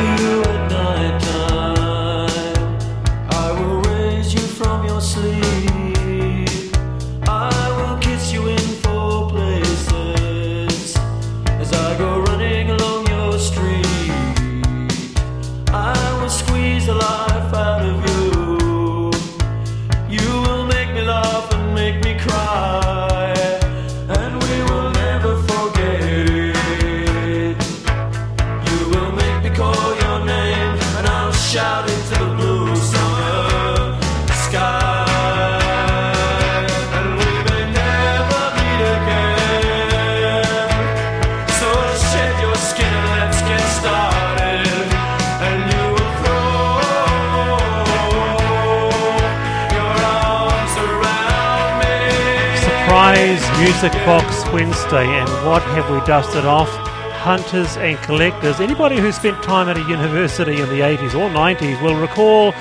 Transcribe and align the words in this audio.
You. 0.00 0.59
Music 53.10 53.92
Box 54.06 54.44
Wednesday, 54.52 55.04
and 55.04 55.28
what 55.44 55.62
have 55.62 55.90
we 55.90 55.98
dusted 56.06 56.44
off? 56.44 56.68
Hunters 57.18 57.76
and 57.78 57.98
collectors. 58.04 58.60
Anybody 58.60 58.98
who 58.98 59.10
spent 59.10 59.42
time 59.42 59.68
at 59.68 59.76
a 59.76 59.80
university 59.80 60.52
in 60.52 60.68
the 60.68 60.80
80s 60.80 61.14
or 61.14 61.28
90s 61.28 61.82
will 61.82 62.00
recall 62.00 62.54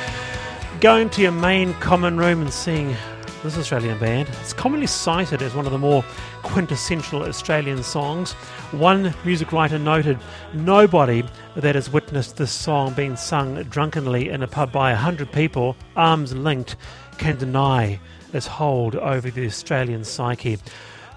going 0.80 1.12
to 1.12 1.22
your 1.22 1.32
main 1.32 1.76
common 1.76 2.18
room 2.18 2.42
and 2.42 2.52
seeing 2.52 2.96
this 3.44 3.60
Australian 3.60 4.00
band. 4.00 4.28
It's 4.42 4.54
commonly 4.54 4.88
cited 4.88 5.44
as 5.44 5.54
one 5.54 5.68
of 5.68 5.72
the 5.72 5.78
more 5.78 6.04
quintessential 6.42 7.22
Australian 7.22 7.84
songs. 7.84 8.32
One 8.72 9.14
music 9.24 9.52
writer 9.52 9.78
noted 9.78 10.18
nobody 10.56 11.24
that 11.58 11.76
has 11.76 11.92
witnessed 11.92 12.38
this 12.38 12.52
song 12.52 12.94
being 12.94 13.16
sung 13.16 13.62
drunkenly 13.66 14.30
in 14.30 14.42
a 14.42 14.48
pub 14.48 14.72
by 14.72 14.94
a 14.94 14.96
hundred 14.96 15.32
people, 15.32 15.76
arms 15.96 16.34
linked, 16.34 16.76
can 17.20 17.38
deny 17.38 18.00
its 18.34 18.48
hold 18.48 18.96
over 18.96 19.30
the 19.30 19.46
Australian 19.46 20.04
psyche. 20.04 20.58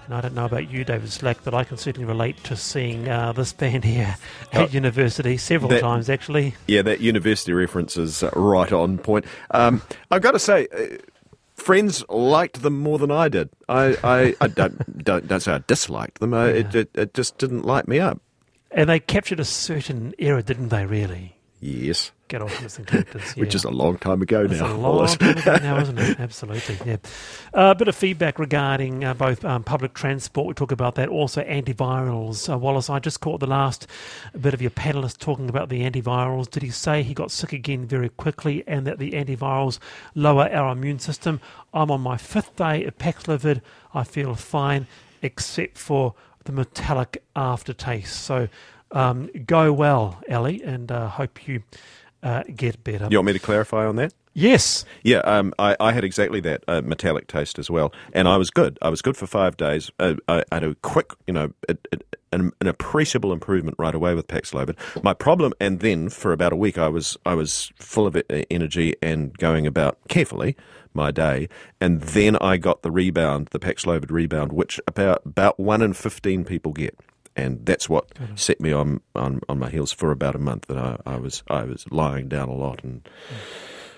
And 0.05 0.13
I 0.13 0.21
don't 0.21 0.35
know 0.35 0.45
about 0.45 0.69
you, 0.69 0.83
David 0.83 1.11
Slack, 1.11 1.37
but 1.43 1.53
I 1.53 1.63
can 1.63 1.77
certainly 1.77 2.05
relate 2.05 2.43
to 2.45 2.57
seeing 2.57 3.07
uh, 3.07 3.31
this 3.31 3.53
band 3.53 3.85
here 3.85 4.17
at 4.51 4.69
oh, 4.69 4.71
university 4.71 5.37
several 5.37 5.69
that, 5.69 5.81
times, 5.81 6.09
actually. 6.09 6.55
Yeah, 6.67 6.81
that 6.81 6.99
university 6.99 7.53
reference 7.53 7.95
is 7.95 8.21
uh, 8.21 8.29
right 8.35 8.71
on 8.71 8.97
point. 8.97 9.25
Um, 9.51 9.81
I've 10.11 10.21
got 10.21 10.31
to 10.31 10.39
say, 10.39 10.67
uh, 10.67 10.97
friends 11.55 12.03
liked 12.09 12.61
them 12.61 12.79
more 12.79 12.99
than 12.99 13.11
I 13.11 13.29
did. 13.29 13.49
I, 13.69 13.95
I, 14.03 14.35
I 14.41 14.47
don't, 14.47 15.03
don't, 15.03 15.27
don't 15.27 15.39
say 15.39 15.53
I 15.53 15.63
disliked 15.67 16.19
them. 16.19 16.33
I, 16.33 16.47
yeah. 16.47 16.55
it, 16.55 16.75
it, 16.75 16.89
it 16.95 17.13
just 17.13 17.37
didn't 17.37 17.63
light 17.63 17.87
me 17.87 17.99
up. 17.99 18.19
And 18.71 18.89
they 18.89 18.99
captured 18.99 19.39
a 19.39 19.45
certain 19.45 20.13
era, 20.17 20.43
didn't 20.43 20.69
they, 20.69 20.85
really? 20.85 21.37
Yes 21.61 22.11
get 22.33 22.41
off 22.41 22.79
Yeah. 22.91 23.33
Which 23.35 23.53
is 23.53 23.63
a 23.63 23.69
long 23.69 23.97
time 23.99 24.21
ago 24.21 24.47
That's 24.47 24.59
now. 24.59 24.73
a 24.73 24.75
long 24.75 25.05
time 25.05 25.37
ago 25.37 25.55
now, 25.61 25.79
isn't 25.79 25.99
it? 25.99 26.19
Absolutely, 26.27 26.77
yeah. 26.83 26.97
Uh, 27.53 27.71
a 27.71 27.75
bit 27.75 27.87
of 27.87 27.95
feedback 27.95 28.39
regarding 28.39 29.03
uh, 29.03 29.13
both 29.13 29.45
um, 29.45 29.63
public 29.63 29.93
transport, 29.93 30.47
we 30.47 30.53
talk 30.55 30.71
about 30.71 30.95
that, 30.95 31.09
also 31.09 31.43
antivirals. 31.43 32.51
Uh, 32.51 32.57
Wallace, 32.57 32.89
I 32.89 32.97
just 32.97 33.19
caught 33.19 33.39
the 33.39 33.47
last 33.47 33.85
bit 34.39 34.55
of 34.55 34.61
your 34.63 34.71
panelist 34.71 35.19
talking 35.19 35.47
about 35.47 35.69
the 35.69 35.87
antivirals. 35.87 36.49
Did 36.49 36.63
he 36.63 36.71
say 36.71 37.03
he 37.03 37.13
got 37.13 37.29
sick 37.29 37.53
again 37.53 37.85
very 37.85 38.09
quickly 38.09 38.63
and 38.65 38.87
that 38.87 38.97
the 38.97 39.11
antivirals 39.11 39.77
lower 40.15 40.49
our 40.51 40.71
immune 40.71 40.97
system? 40.99 41.39
I'm 41.71 41.91
on 41.91 42.01
my 42.01 42.17
fifth 42.17 42.55
day 42.55 42.83
of 42.85 42.97
Paxlovid. 42.97 43.61
I 43.93 44.03
feel 44.03 44.33
fine, 44.33 44.87
except 45.21 45.77
for 45.77 46.15
the 46.45 46.51
metallic 46.51 47.23
aftertaste. 47.35 48.15
So 48.15 48.47
um, 48.91 49.29
go 49.45 49.71
well, 49.73 50.21
Ellie, 50.27 50.63
and 50.63 50.91
uh, 50.91 51.09
hope 51.09 51.47
you 51.47 51.63
uh, 52.23 52.43
get 52.55 52.83
better. 52.83 53.07
You 53.11 53.17
want 53.17 53.27
me 53.27 53.33
to 53.33 53.39
clarify 53.39 53.85
on 53.85 53.97
that? 53.97 54.13
Yes. 54.33 54.83
Yeah, 55.03 55.19
um, 55.19 55.53
I, 55.59 55.75
I, 55.79 55.91
had 55.91 56.03
exactly 56.03 56.39
that 56.41 56.63
uh, 56.67 56.81
metallic 56.81 57.27
taste 57.27 57.59
as 57.59 57.69
well, 57.69 57.93
and 58.13 58.27
I 58.27 58.37
was 58.37 58.49
good. 58.49 58.79
I 58.81 58.89
was 58.89 59.03
good 59.03 59.15
for 59.15 59.27
five 59.27 59.57
days. 59.57 59.91
Uh, 59.99 60.15
I, 60.27 60.43
I, 60.51 60.55
had 60.55 60.63
a 60.63 60.75
quick, 60.75 61.11
you 61.27 61.33
know, 61.33 61.53
a, 61.69 61.77
a, 61.91 61.97
an, 62.31 62.51
an, 62.59 62.67
appreciable 62.67 63.31
improvement 63.31 63.75
right 63.77 63.93
away 63.93 64.15
with 64.15 64.27
Paxlovid. 64.27 64.75
My 65.03 65.13
problem, 65.13 65.53
and 65.59 65.81
then 65.81 66.09
for 66.09 66.31
about 66.31 66.51
a 66.51 66.55
week, 66.55 66.79
I 66.79 66.87
was 66.87 67.15
I 67.27 67.35
was 67.35 67.71
full 67.77 68.07
of 68.07 68.19
energy 68.49 68.95
and 69.03 69.37
going 69.37 69.67
about 69.67 69.99
carefully 70.07 70.55
my 70.95 71.11
day, 71.11 71.47
and 71.79 72.01
then 72.01 72.35
I 72.37 72.57
got 72.57 72.81
the 72.81 72.91
rebound, 72.91 73.49
the 73.51 73.59
Paxlovid 73.59 74.09
rebound, 74.09 74.51
which 74.51 74.79
about 74.87 75.21
about 75.25 75.59
one 75.59 75.83
in 75.83 75.93
fifteen 75.93 76.43
people 76.43 76.71
get 76.71 76.97
and 77.35 77.65
that's 77.65 77.89
what 77.89 78.07
set 78.35 78.61
me 78.61 78.71
on, 78.71 79.01
on, 79.15 79.41
on 79.49 79.59
my 79.59 79.69
heels 79.69 79.91
for 79.91 80.11
about 80.11 80.35
a 80.35 80.39
month. 80.39 80.69
And 80.69 80.79
I, 80.79 80.97
I 81.05 81.17
was 81.17 81.43
I 81.47 81.63
was 81.63 81.85
lying 81.91 82.27
down 82.27 82.49
a 82.49 82.53
lot, 82.53 82.83
and 82.83 83.07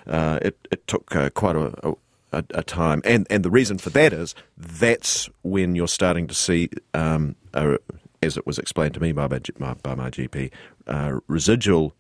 uh, 0.08 0.40
it 0.42 0.68
it 0.72 0.88
took 0.88 1.16
uh, 1.16 1.30
quite 1.32 1.56
a, 1.56 1.96
a, 2.32 2.44
a, 2.54 2.64
time. 2.64 3.02
And 3.04 3.28
and 3.30 3.44
the 3.44 3.50
reason 3.50 3.78
for 3.78 3.90
that 3.92 4.14
is 4.14 4.36
that's 4.58 5.30
when 5.44 5.76
you're 5.76 5.88
starting 5.88 6.28
to 6.28 6.34
see, 6.34 6.70
um, 6.94 7.36
a, 7.54 7.78
as 8.22 8.38
it 8.38 8.46
was 8.46 8.58
explained 8.58 8.94
to 8.96 9.00
me 9.00 9.12
by 9.12 9.28
my, 9.28 9.74
by 9.76 9.96
my 9.96 10.10
GP, 10.10 10.52
uh, 10.88 11.20
residual 11.28 11.94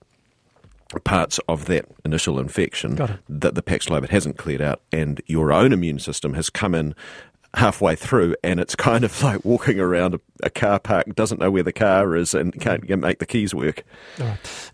parts 1.03 1.39
of 1.49 1.65
that 1.65 1.85
initial 2.05 2.39
infection 2.39 2.95
that 3.27 3.55
the 3.55 3.63
Paxlovid 3.63 4.09
hasn't 4.09 4.37
cleared 4.37 4.61
out, 4.61 4.81
and 4.91 5.21
your 5.25 5.51
own 5.51 5.73
immune 5.73 5.99
system 5.99 6.33
has 6.35 6.49
come 6.49 6.73
in 6.75 6.95
halfway 7.55 7.95
through, 7.95 8.35
and 8.43 8.59
it's 8.59 8.75
kind 8.75 9.03
of 9.03 9.23
like 9.23 9.43
walking 9.43 9.79
around 9.79 10.15
a, 10.15 10.19
a, 10.43 10.49
car 10.49 10.79
park, 10.79 11.13
doesn't 11.15 11.39
know 11.39 11.49
where 11.49 11.63
the 11.63 11.73
car 11.73 12.15
is, 12.15 12.33
and 12.33 12.59
can't 12.59 12.87
make 12.87 13.19
the 13.19 13.25
keys 13.25 13.53
work. 13.53 13.83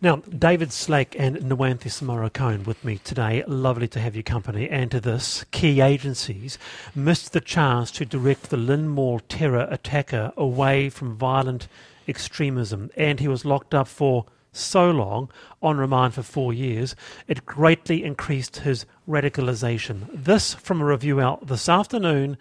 Now, 0.01 0.17
David 0.17 0.71
Slack 0.71 1.15
and 1.17 1.37
Nuwanthie 1.37 1.89
Samarakone 1.89 2.65
with 2.65 2.83
me 2.83 2.97
today. 2.97 3.43
Lovely 3.47 3.87
to 3.89 3.99
have 3.99 4.15
your 4.15 4.23
company. 4.23 4.69
And 4.69 4.91
to 4.91 4.99
this, 4.99 5.45
key 5.51 5.81
agencies 5.81 6.57
missed 6.95 7.33
the 7.33 7.41
chance 7.41 7.91
to 7.91 8.05
direct 8.05 8.49
the 8.49 8.57
LynnMall 8.57 9.21
terror 9.27 9.67
attacker 9.69 10.31
away 10.35 10.89
from 10.89 11.15
violent 11.15 11.67
extremism, 12.07 12.89
and 12.97 13.19
he 13.19 13.27
was 13.27 13.45
locked 13.45 13.73
up 13.73 13.87
for 13.87 14.25
so 14.53 14.91
long 14.91 15.29
on 15.61 15.77
remand 15.77 16.13
for 16.13 16.23
four 16.23 16.53
years, 16.53 16.95
it 17.27 17.45
greatly 17.45 18.03
increased 18.03 18.57
his 18.57 18.85
radicalisation. 19.07 20.07
This 20.13 20.53
from 20.53 20.81
a 20.81 20.85
review 20.85 21.19
out 21.19 21.47
this 21.47 21.67
afternoon 21.67 22.37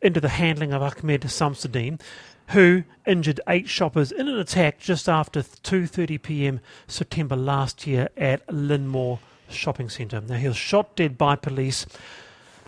into 0.00 0.20
the 0.20 0.28
handling 0.28 0.72
of 0.72 0.82
Ahmed 0.82 1.22
Samsudeen, 1.22 2.00
who 2.48 2.84
injured 3.06 3.40
eight 3.48 3.68
shoppers 3.68 4.12
in 4.12 4.28
an 4.28 4.38
attack 4.38 4.78
just 4.78 5.08
after 5.08 5.42
2:30 5.42 6.22
p.m. 6.22 6.60
September 6.86 7.36
last 7.36 7.86
year 7.86 8.08
at 8.16 8.46
LynnMall 8.48 9.18
Shopping 9.48 9.88
Centre. 9.88 10.20
Now 10.20 10.36
he 10.36 10.48
was 10.48 10.56
shot 10.56 10.96
dead 10.96 11.16
by 11.18 11.36
police 11.36 11.86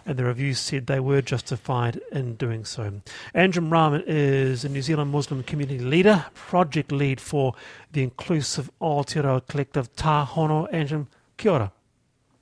and 0.07 0.17
the 0.17 0.25
reviews 0.25 0.59
said 0.61 0.87
they 0.87 1.01
were 1.01 1.21
justified 1.21 2.01
in 2.13 2.37
doing 2.37 2.65
so. 2.65 3.01
Anjum 3.35 3.71
Rahman 3.71 4.05
is 4.07 4.65
a 4.65 4.69
New 4.69 4.81
Zealand 4.83 5.11
Muslim 5.11 5.43
community 5.43 5.81
leader, 5.81 6.27
project 6.35 6.93
lead 6.93 7.21
for 7.21 7.55
the 7.93 8.05
inclusive 8.05 8.71
Aotearoa 8.81 9.47
collective 9.49 9.95
Tā 9.97 10.27
Hono. 10.27 10.71
Anjum, 10.73 11.09
kia 11.37 11.53
ora. 11.53 11.73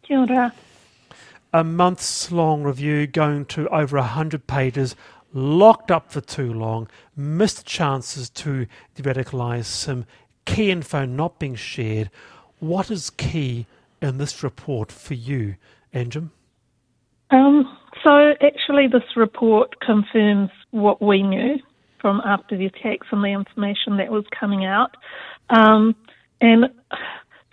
Kia 0.03 0.19
ora. 0.19 0.53
A 1.55 1.63
months 1.63 2.33
long 2.33 2.65
review 2.65 3.07
going 3.07 3.45
to 3.45 3.69
over 3.69 3.97
100 3.97 4.49
pages, 4.49 4.97
locked 5.33 5.93
up 5.93 6.11
for 6.11 6.21
too 6.21 6.53
long, 6.53 6.89
missed 7.17 7.65
chances 7.65 8.29
to 8.31 8.67
de 8.97 9.03
radicalise, 9.05 9.67
some 9.67 10.05
key 10.47 10.73
info 10.73 11.05
not 11.05 11.39
being 11.39 11.55
shared. 11.55 12.11
What 12.59 12.91
is 12.91 13.09
key 13.09 13.67
in 14.03 14.19
this 14.19 14.43
report 14.43 14.91
for 14.91 15.15
you, 15.15 15.55
Anjum? 15.95 16.31
Um, 17.31 17.79
so 18.03 18.33
actually, 18.43 18.89
this 18.89 19.15
report 19.15 19.79
confirms 19.79 20.51
what 20.73 21.01
we 21.01 21.23
knew 21.23 21.61
from 22.01 22.21
after 22.25 22.57
the 22.57 22.67
attacks 22.67 23.07
and 23.13 23.23
the 23.23 23.29
information 23.29 23.99
that 23.99 24.11
was 24.11 24.25
coming 24.37 24.65
out. 24.65 24.97
Um, 25.51 25.95
and 26.41 26.65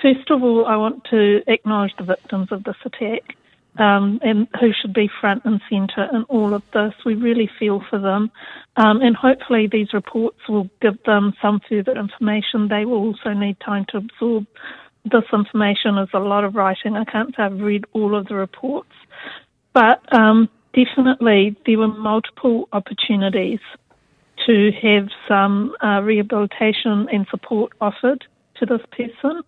first 0.01 0.31
of 0.31 0.41
all, 0.41 0.65
I 0.65 0.75
want 0.75 1.03
to 1.11 1.41
acknowledge 1.45 1.93
the 1.99 2.03
victims 2.03 2.51
of 2.51 2.63
this 2.63 2.77
attack 2.83 3.35
um, 3.77 4.19
and 4.21 4.47
who 4.59 4.71
should 4.73 4.94
be 4.94 5.09
front 5.19 5.44
and 5.45 5.62
centre 5.69 6.07
in 6.13 6.23
all 6.23 6.53
of 6.53 6.63
this. 6.73 6.94
We 7.06 7.15
really 7.15 7.50
feel 7.59 7.83
for 7.89 8.00
them. 8.00 8.31
Um, 8.75 9.01
and 9.01 9.15
hopefully, 9.15 9.68
these 9.71 9.94
reports 9.94 10.39
will 10.47 10.69
give 10.81 11.01
them 11.03 11.33
some 11.41 11.62
further 11.69 11.94
information. 11.94 12.68
They 12.68 12.85
will 12.85 13.00
also 13.00 13.33
need 13.33 13.57
time 13.59 13.85
to 13.89 13.97
absorb 13.97 14.45
this 15.06 15.23
information. 15.33 15.95
There's 15.95 16.09
a 16.13 16.19
lot 16.19 16.44
of 16.44 16.56
writing. 16.56 16.95
I 16.95 17.06
can't 17.06 17.35
say 17.35 17.44
I've 17.44 17.59
read 17.59 17.85
all 17.94 18.15
of 18.15 18.27
the 18.27 18.35
reports. 18.35 18.91
But 19.74 20.01
um, 20.13 20.50
definitely, 20.74 21.56
there 21.65 21.79
were 21.79 21.88
multiple 21.88 22.67
opportunities 22.74 23.59
to 24.45 24.71
have 24.81 25.07
some 25.27 25.75
uh, 25.83 26.01
rehabilitation 26.01 27.07
and 27.12 27.25
support 27.29 27.74
offered 27.79 28.25
to 28.57 28.65
this 28.65 28.81
person. 28.91 29.44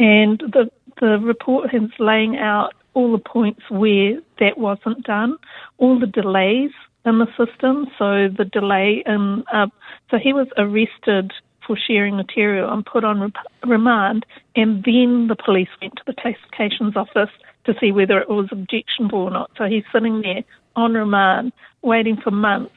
and 0.00 0.40
the 0.40 0.70
the 1.00 1.18
report 1.18 1.74
is 1.74 1.90
laying 1.98 2.36
out 2.36 2.72
all 2.94 3.12
the 3.12 3.18
points 3.18 3.62
where 3.70 4.20
that 4.38 4.58
wasn't 4.58 5.04
done, 5.04 5.36
all 5.78 5.98
the 5.98 6.06
delays 6.06 6.70
in 7.04 7.18
the 7.18 7.26
system. 7.38 7.86
So 7.98 8.28
the 8.28 8.44
delay 8.44 9.02
in, 9.06 9.44
uh, 9.52 9.68
so 10.10 10.18
he 10.18 10.32
was 10.32 10.48
arrested 10.56 11.32
for 11.66 11.76
sharing 11.76 12.16
material 12.16 12.72
and 12.72 12.84
put 12.84 13.04
on 13.04 13.32
remand, 13.66 14.26
and 14.56 14.82
then 14.84 15.28
the 15.28 15.36
police 15.36 15.68
went 15.80 15.94
to 15.96 16.02
the 16.06 16.14
classifications 16.14 16.96
office 16.96 17.30
to 17.64 17.74
see 17.80 17.92
whether 17.92 18.18
it 18.18 18.28
was 18.28 18.48
objectionable 18.50 19.20
or 19.20 19.30
not. 19.30 19.50
So 19.56 19.64
he's 19.64 19.84
sitting 19.92 20.22
there 20.22 20.42
on 20.76 20.94
remand, 20.94 21.52
waiting 21.82 22.16
for 22.16 22.30
months 22.30 22.74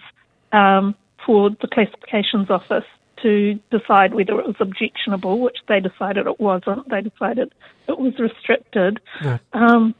um, 0.51 0.95
for 1.25 1.49
the 1.49 1.67
classifications 1.67 2.49
office 2.49 2.85
to 3.23 3.59
decide 3.71 4.13
whether 4.13 4.39
it 4.39 4.45
was 4.45 4.55
objectionable, 4.59 5.39
which 5.39 5.57
they 5.67 5.79
decided 5.79 6.27
it 6.27 6.39
wasn't. 6.39 6.87
They 6.89 7.01
decided 7.01 7.53
it 7.87 7.97
was 7.97 8.19
restricted. 8.19 8.99
Yeah. 9.23 9.39
Um, 9.53 9.95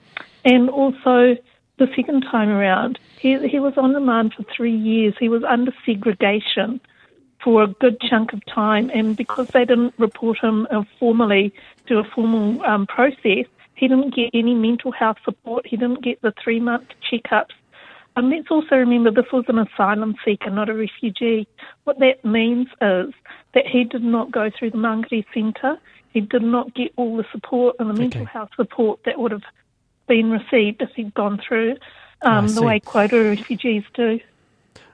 and 0.46 0.70
also, 0.70 1.36
the 1.78 1.88
second 1.96 2.22
time 2.22 2.50
around, 2.50 3.00
he, 3.18 3.48
he 3.48 3.60
was 3.60 3.74
on 3.78 3.94
remand 3.94 4.34
for 4.36 4.44
three 4.56 4.76
years. 4.76 5.16
He 5.20 5.30
was 5.30 5.44
under 5.44 5.74
segregation 5.86 6.80
for 7.44 7.64
a 7.64 7.68
good 7.68 8.00
chunk 8.00 8.34
of 8.34 8.46
time, 8.46 8.90
and 8.94 9.18
because 9.18 9.48
they 9.50 9.66
didn't 9.66 9.94
report 9.98 10.38
him 10.40 10.68
formally 11.00 11.54
to 11.88 12.00
a 12.00 12.04
formal 12.04 12.64
um, 12.64 12.88
process, 12.88 13.46
he 13.76 13.88
didn't 13.88 14.16
get 14.16 14.30
any 14.34 14.54
mental 14.54 14.92
health 14.92 15.18
support. 15.26 15.66
He 15.66 15.76
didn't 15.76 16.04
get 16.04 16.22
the 16.22 16.34
three 16.42 16.60
month 16.60 16.88
checkups 17.12 17.52
and 18.16 18.30
let's 18.30 18.52
also 18.52 18.76
remember 18.76 19.12
this 19.12 19.32
was 19.32 19.46
an 19.48 19.60
asylum 19.60 20.16
seeker, 20.24 20.50
not 20.50 20.70
a 20.70 20.74
refugee. 20.74 21.48
What 21.86 22.00
that 22.00 22.24
means 22.24 22.68
is 22.82 23.14
that 23.54 23.66
he 23.66 23.84
did 23.84 24.04
not 24.04 24.32
go 24.32 24.52
through 24.58 24.72
the 24.72 24.78
Mangere 24.78 25.26
Centre. 25.34 25.78
He 26.12 26.22
did 26.22 26.44
not 26.44 26.76
get 26.76 26.92
all 26.96 27.18
the 27.18 27.26
support 27.32 27.76
and 27.80 27.90
the 27.90 27.94
mental 27.94 28.22
okay. 28.22 28.32
health 28.32 28.50
support 28.56 29.00
that 29.06 29.20
would 29.20 29.32
have 29.32 29.44
been 30.08 30.30
received 30.30 30.82
if 30.82 30.90
he'd 30.96 31.14
gone 31.14 31.42
through 31.46 31.78
um, 32.22 32.48
the 32.48 32.62
way 32.62 32.80
quota 32.80 33.18
refugees 33.18 33.84
do. 33.94 34.20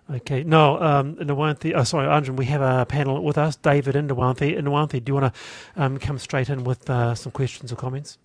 Okay. 0.10 0.44
No, 0.44 0.82
um, 0.82 1.16
Nuwanthie, 1.18 1.74
oh, 1.76 1.84
sorry, 1.84 2.08
Anjum, 2.08 2.36
we 2.36 2.46
have 2.46 2.62
a 2.62 2.86
panel 2.86 3.24
with 3.24 3.38
us, 3.38 3.56
David 3.56 3.96
and 3.96 4.10
Nuwanthie. 4.10 4.58
Nuwanthie, 4.60 5.04
do 5.04 5.12
you 5.12 5.14
want 5.16 5.34
to 5.34 5.42
um, 5.76 6.00
come 6.00 6.18
straight 6.18 6.50
in 6.50 6.64
with 6.64 6.90
uh, 6.90 7.14
some 7.16 7.32
questions 7.32 7.72
or 7.72 7.76
comments? 7.76 8.18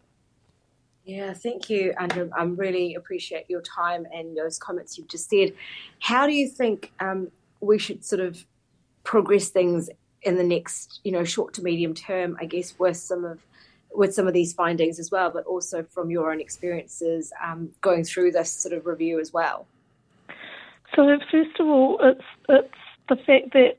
Yeah, 1.04 1.34
thank 1.34 1.68
you, 1.68 1.92
Anjum. 2.00 2.30
I 2.36 2.44
really 2.44 2.94
appreciate 2.94 3.50
your 3.50 3.60
time 3.60 4.06
and 4.12 4.36
those 4.36 4.58
comments 4.58 4.96
you've 4.96 5.08
just 5.08 5.28
said. 5.28 5.52
How 6.00 6.26
do 6.26 6.32
you 6.32 6.48
think 6.48 6.92
um, 6.98 7.30
we 7.60 7.78
should 7.78 8.04
sort 8.04 8.20
of 8.20 8.44
progress 9.02 9.48
things 9.50 9.90
in 10.22 10.36
the 10.36 10.42
next, 10.42 11.00
you 11.04 11.12
know, 11.12 11.24
short 11.24 11.52
to 11.54 11.62
medium 11.62 11.92
term? 11.92 12.38
I 12.40 12.46
guess 12.46 12.78
with 12.78 12.96
some 12.96 13.24
of 13.24 13.44
with 13.92 14.14
some 14.14 14.26
of 14.26 14.34
these 14.34 14.52
findings 14.52 14.98
as 14.98 15.10
well, 15.10 15.30
but 15.30 15.44
also 15.44 15.84
from 15.84 16.10
your 16.10 16.32
own 16.32 16.40
experiences 16.40 17.32
um, 17.44 17.70
going 17.80 18.02
through 18.02 18.32
this 18.32 18.50
sort 18.50 18.74
of 18.74 18.86
review 18.86 19.20
as 19.20 19.32
well. 19.32 19.66
So 20.96 21.18
first 21.30 21.60
of 21.60 21.66
all, 21.66 21.98
it's 22.02 22.24
it's 22.48 22.74
the 23.10 23.16
fact 23.16 23.52
that 23.52 23.76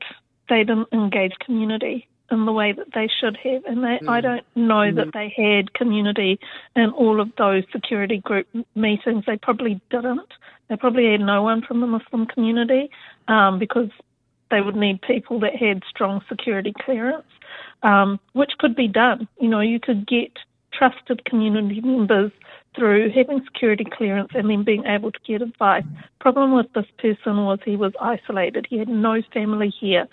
they 0.48 0.58
didn't 0.58 0.88
engage 0.92 1.32
community 1.44 2.08
in 2.30 2.46
the 2.46 2.52
way 2.52 2.72
that 2.72 2.88
they 2.94 3.08
should 3.20 3.36
have. 3.42 3.64
And 3.64 3.82
they, 3.82 3.98
mm. 4.04 4.08
I 4.08 4.20
don't 4.20 4.44
know 4.54 4.90
mm. 4.90 4.96
that 4.96 5.12
they 5.12 5.32
had 5.36 5.74
community 5.74 6.38
in 6.74 6.90
all 6.90 7.20
of 7.20 7.30
those 7.38 7.64
security 7.72 8.18
group 8.18 8.46
meetings. 8.74 9.24
They 9.26 9.36
probably 9.36 9.80
didn't. 9.90 10.32
They 10.68 10.76
probably 10.76 11.10
had 11.12 11.20
no 11.20 11.42
one 11.42 11.62
from 11.62 11.80
the 11.80 11.86
Muslim 11.86 12.26
community 12.26 12.90
um, 13.28 13.58
because 13.58 13.88
they 14.50 14.60
would 14.60 14.76
need 14.76 15.00
people 15.02 15.40
that 15.40 15.56
had 15.56 15.82
strong 15.88 16.22
security 16.28 16.72
clearance, 16.84 17.26
um, 17.82 18.18
which 18.32 18.52
could 18.58 18.76
be 18.76 18.88
done. 18.88 19.28
You 19.40 19.48
know, 19.48 19.60
you 19.60 19.80
could 19.80 20.06
get 20.06 20.32
trusted 20.72 21.24
community 21.24 21.80
members 21.80 22.32
through 22.74 23.10
having 23.10 23.42
security 23.44 23.86
clearance 23.90 24.30
and 24.34 24.50
then 24.50 24.62
being 24.62 24.84
able 24.84 25.10
to 25.10 25.18
get 25.26 25.40
advice. 25.40 25.84
Problem 26.20 26.54
with 26.54 26.66
this 26.74 26.86
person 26.98 27.44
was 27.44 27.58
he 27.64 27.76
was 27.76 27.92
isolated. 28.00 28.66
He 28.68 28.78
had 28.78 28.88
no 28.88 29.22
family 29.32 29.72
here 29.80 30.06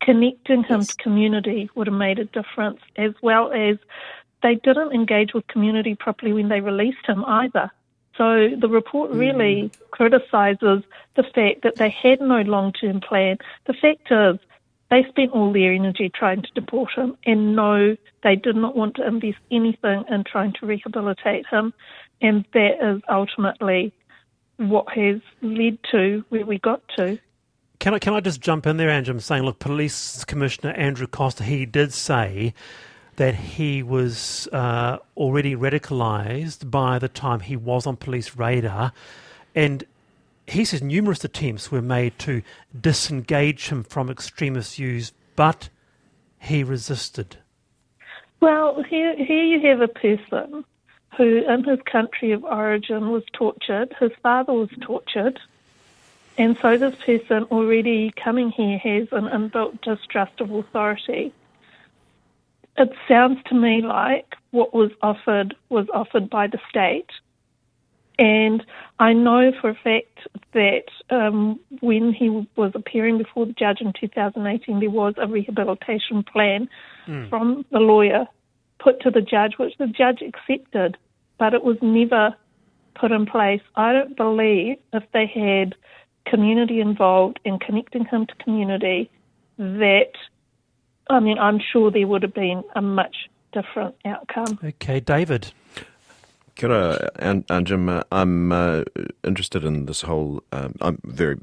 connecting 0.00 0.64
him 0.64 0.80
yes. 0.80 0.88
to 0.88 1.02
community 1.02 1.70
would 1.74 1.86
have 1.86 1.96
made 1.96 2.18
a 2.18 2.24
difference, 2.24 2.80
as 2.96 3.12
well 3.22 3.52
as 3.52 3.76
they 4.42 4.54
didn't 4.56 4.92
engage 4.92 5.34
with 5.34 5.46
community 5.48 5.94
properly 5.94 6.32
when 6.32 6.48
they 6.48 6.60
released 6.60 7.06
him 7.06 7.24
either. 7.24 7.70
So 8.16 8.48
the 8.60 8.68
report 8.68 9.10
really 9.12 9.70
mm. 9.70 9.90
criticises 9.92 10.82
the 11.14 11.22
fact 11.22 11.62
that 11.62 11.76
they 11.76 11.88
had 11.90 12.20
no 12.20 12.40
long 12.42 12.72
term 12.72 13.00
plan. 13.00 13.38
The 13.66 13.74
fact 13.74 14.10
is, 14.10 14.38
they 14.90 15.04
spent 15.08 15.32
all 15.32 15.52
their 15.52 15.72
energy 15.72 16.10
trying 16.12 16.42
to 16.42 16.48
deport 16.54 16.92
him, 16.96 17.16
and 17.26 17.54
no, 17.54 17.96
they 18.22 18.36
did 18.36 18.56
not 18.56 18.74
want 18.74 18.96
to 18.96 19.06
invest 19.06 19.38
anything 19.50 20.04
in 20.10 20.24
trying 20.24 20.54
to 20.54 20.66
rehabilitate 20.66 21.46
him, 21.46 21.74
and 22.22 22.44
that 22.54 22.78
is 22.82 23.02
ultimately 23.08 23.92
what 24.56 24.88
has 24.94 25.20
led 25.42 25.78
to 25.90 26.24
where 26.30 26.46
we 26.46 26.58
got 26.58 26.82
to. 26.96 27.18
Can 27.78 27.94
I, 27.94 27.98
can 27.98 28.14
I 28.14 28.20
just 28.20 28.40
jump 28.40 28.66
in 28.66 28.76
there, 28.76 28.88
Anjum? 28.88 29.10
I'm 29.10 29.20
saying, 29.20 29.44
look, 29.44 29.60
Police 29.60 30.24
Commissioner 30.24 30.72
Andrew 30.72 31.06
Coster, 31.06 31.44
he 31.44 31.64
did 31.64 31.92
say 31.92 32.54
that 33.16 33.34
he 33.34 33.82
was 33.82 34.48
uh, 34.52 34.98
already 35.16 35.54
radicalised 35.54 36.70
by 36.70 36.98
the 36.98 37.08
time 37.08 37.40
he 37.40 37.56
was 37.56 37.86
on 37.86 37.96
police 37.96 38.36
radar. 38.36 38.92
And 39.54 39.84
he 40.46 40.64
says 40.64 40.82
numerous 40.82 41.22
attempts 41.24 41.70
were 41.70 41.82
made 41.82 42.18
to 42.20 42.42
disengage 42.80 43.68
him 43.68 43.84
from 43.84 44.08
extremist 44.08 44.76
views, 44.76 45.12
but 45.36 45.68
he 46.40 46.64
resisted. 46.64 47.36
Well, 48.40 48.82
here, 48.88 49.16
here 49.16 49.44
you 49.44 49.68
have 49.68 49.80
a 49.80 49.88
person 49.88 50.64
who, 51.16 51.42
in 51.48 51.64
his 51.64 51.80
country 51.90 52.32
of 52.32 52.44
origin, 52.44 53.10
was 53.10 53.24
tortured. 53.32 53.94
His 53.98 54.12
father 54.22 54.52
was 54.52 54.70
tortured. 54.80 55.38
And 56.38 56.56
so 56.62 56.78
this 56.78 56.94
person 57.04 57.42
already 57.50 58.12
coming 58.12 58.50
here 58.50 58.78
has 58.78 59.08
an 59.10 59.24
inbuilt 59.24 59.80
distrust 59.82 60.40
of 60.40 60.52
authority. 60.52 61.34
It 62.76 62.92
sounds 63.08 63.40
to 63.48 63.56
me 63.56 63.82
like 63.82 64.36
what 64.52 64.72
was 64.72 64.92
offered 65.02 65.56
was 65.68 65.86
offered 65.92 66.30
by 66.30 66.46
the 66.46 66.60
state. 66.70 67.10
And 68.20 68.64
I 69.00 69.12
know 69.12 69.52
for 69.60 69.70
a 69.70 69.74
fact 69.74 70.28
that 70.52 70.84
um, 71.10 71.58
when 71.80 72.12
he 72.12 72.46
was 72.56 72.72
appearing 72.74 73.18
before 73.18 73.46
the 73.46 73.52
judge 73.52 73.80
in 73.80 73.92
2018, 74.00 74.80
there 74.80 74.90
was 74.90 75.14
a 75.18 75.26
rehabilitation 75.26 76.22
plan 76.22 76.68
mm. 77.06 77.28
from 77.28 77.64
the 77.70 77.78
lawyer 77.78 78.26
put 78.78 79.00
to 79.02 79.10
the 79.10 79.20
judge, 79.20 79.54
which 79.56 79.76
the 79.78 79.86
judge 79.86 80.22
accepted, 80.22 80.96
but 81.38 81.54
it 81.54 81.64
was 81.64 81.76
never 81.82 82.34
put 82.94 83.12
in 83.12 83.26
place. 83.26 83.60
I 83.76 83.92
don't 83.92 84.16
believe 84.16 84.76
if 84.92 85.04
they 85.12 85.26
had 85.26 85.74
community 86.30 86.80
involved 86.80 87.40
and 87.44 87.60
connecting 87.60 88.04
him 88.04 88.26
to 88.26 88.34
community, 88.36 89.10
that, 89.58 90.12
I 91.10 91.20
mean, 91.20 91.38
I'm 91.38 91.60
sure 91.72 91.90
there 91.90 92.06
would 92.06 92.22
have 92.22 92.34
been 92.34 92.62
a 92.74 92.82
much 92.82 93.28
different 93.52 93.94
outcome. 94.04 94.58
Okay, 94.62 95.00
David. 95.00 95.52
Kia 96.54 96.70
ora, 96.70 97.10
and, 97.16 97.46
Anjum. 97.46 97.88
Uh, 97.88 98.02
I'm 98.10 98.50
uh, 98.50 98.82
interested 99.24 99.64
in 99.64 99.86
this 99.86 100.02
whole. 100.02 100.42
Um, 100.52 100.74
I'm 100.80 100.98
very 101.04 101.38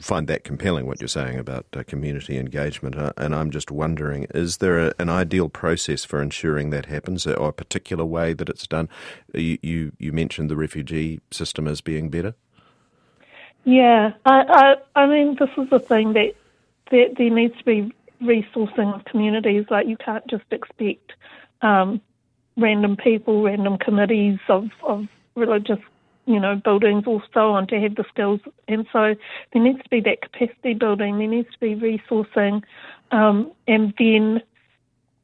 find 0.00 0.26
that 0.28 0.44
compelling 0.44 0.86
what 0.86 1.00
you're 1.00 1.08
saying 1.08 1.38
about 1.38 1.66
uh, 1.74 1.82
community 1.84 2.36
engagement, 2.36 2.96
uh, 2.96 3.12
and 3.16 3.34
I'm 3.34 3.50
just 3.50 3.70
wondering: 3.70 4.26
is 4.34 4.56
there 4.58 4.78
a, 4.78 4.94
an 4.98 5.08
ideal 5.08 5.48
process 5.48 6.04
for 6.04 6.20
ensuring 6.20 6.70
that 6.70 6.86
happens, 6.86 7.26
or 7.26 7.48
a 7.48 7.52
particular 7.52 8.04
way 8.04 8.32
that 8.32 8.48
it's 8.48 8.66
done? 8.66 8.88
You 9.32 9.58
you, 9.62 9.92
you 9.98 10.12
mentioned 10.12 10.50
the 10.50 10.56
refugee 10.56 11.20
system 11.30 11.68
as 11.68 11.80
being 11.80 12.10
better. 12.10 12.34
Yeah, 13.66 14.12
I, 14.26 14.76
I, 14.96 15.02
I 15.02 15.06
mean, 15.08 15.36
this 15.40 15.50
is 15.58 15.70
the 15.70 15.80
thing 15.80 16.14
that, 16.14 16.34
that 16.92 17.16
there 17.18 17.30
needs 17.30 17.58
to 17.58 17.64
be 17.64 17.92
resourcing 18.22 18.94
of 18.94 19.06
communities. 19.06 19.66
Like 19.70 19.88
you 19.88 19.98
can't 19.98 20.26
just 20.28 20.44
expect 20.52 21.14
um, 21.62 22.00
random 22.56 22.96
people, 22.96 23.42
random 23.44 23.78
committees 23.78 24.38
of, 24.48 24.70
of 24.84 25.08
religious, 25.36 25.80
you 26.26 26.40
know, 26.40 26.56
buildings 26.56 27.04
or 27.08 27.24
so 27.34 27.52
on 27.52 27.68
to 27.68 27.80
have 27.80 27.96
the 27.96 28.06
skills. 28.10 28.40
And 28.68 28.86
so 28.92 29.16
there 29.52 29.62
needs 29.64 29.82
to 29.84 29.90
be 29.90 30.00
that 30.02 30.22
capacity 30.22 30.74
building. 30.74 31.18
There 31.18 31.28
needs 31.28 31.48
to 31.52 31.60
be 31.60 31.76
resourcing, 31.76 32.62
um, 33.12 33.52
and 33.68 33.94
then 33.98 34.42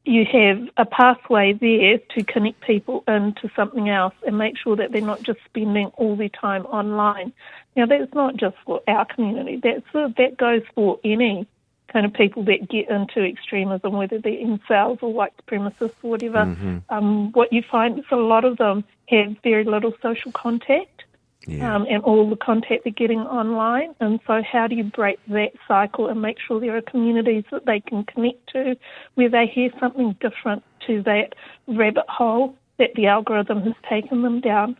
you 0.05 0.25
have 0.25 0.69
a 0.75 0.85
pathway 0.85 1.53
there 1.53 1.97
to 2.15 2.23
connect 2.23 2.61
people 2.61 3.03
into 3.07 3.49
something 3.55 3.89
else 3.89 4.13
and 4.27 4.37
make 4.37 4.57
sure 4.57 4.75
that 4.75 4.91
they're 4.91 5.01
not 5.01 5.23
just 5.23 5.39
spending 5.45 5.87
all 5.95 6.15
their 6.15 6.29
time 6.29 6.65
online. 6.65 7.31
Now, 7.75 7.85
that's 7.85 8.13
not 8.13 8.35
just 8.35 8.57
for 8.65 8.81
our 8.87 9.05
community. 9.05 9.61
That's 9.63 10.15
that 10.17 10.37
goes 10.37 10.61
for 10.75 10.99
any 11.03 11.47
kind 11.91 12.05
of 12.05 12.13
people 12.13 12.43
that 12.45 12.67
get 12.69 12.89
into 12.89 13.21
extremism, 13.23 13.93
whether 13.93 14.17
they're 14.17 14.33
in 14.33 14.57
incels 14.59 15.01
or 15.01 15.13
white 15.13 15.33
supremacists 15.37 15.93
or 16.01 16.11
whatever. 16.11 16.39
Mm-hmm. 16.39 16.77
Um, 16.89 17.31
what 17.31 17.53
you 17.53 17.61
find 17.61 17.99
is 17.99 18.05
a 18.11 18.15
lot 18.15 18.43
of 18.43 18.57
them 18.57 18.83
have 19.09 19.35
very 19.43 19.63
little 19.63 19.93
social 20.01 20.31
contact. 20.31 21.02
Yeah. 21.45 21.75
um, 21.75 21.85
and 21.89 22.01
all 22.03 22.29
the 22.29 22.35
contact 22.37 22.83
they're 22.85 22.93
getting 22.93 23.19
online. 23.19 23.93
And 23.99 24.19
so, 24.25 24.41
how 24.49 24.67
do 24.67 24.75
you 24.75 24.83
break 24.85 25.19
that 25.27 25.51
cycle 25.67 26.07
and 26.07 26.21
make 26.21 26.37
sure 26.39 26.59
there 26.59 26.77
are 26.77 26.81
communities 26.81 27.43
that 27.51 27.65
they 27.65 27.79
can 27.81 28.05
connect 28.05 28.47
to 28.53 28.75
where 29.15 29.29
they 29.29 29.45
hear 29.47 29.69
something 29.79 30.15
different 30.21 30.63
to 30.87 31.01
that 31.03 31.33
rabbit 31.67 32.05
hole 32.07 32.55
that 32.77 32.91
the 32.95 33.07
algorithm 33.07 33.61
has 33.63 33.73
taken 33.89 34.21
them 34.21 34.39
down? 34.39 34.77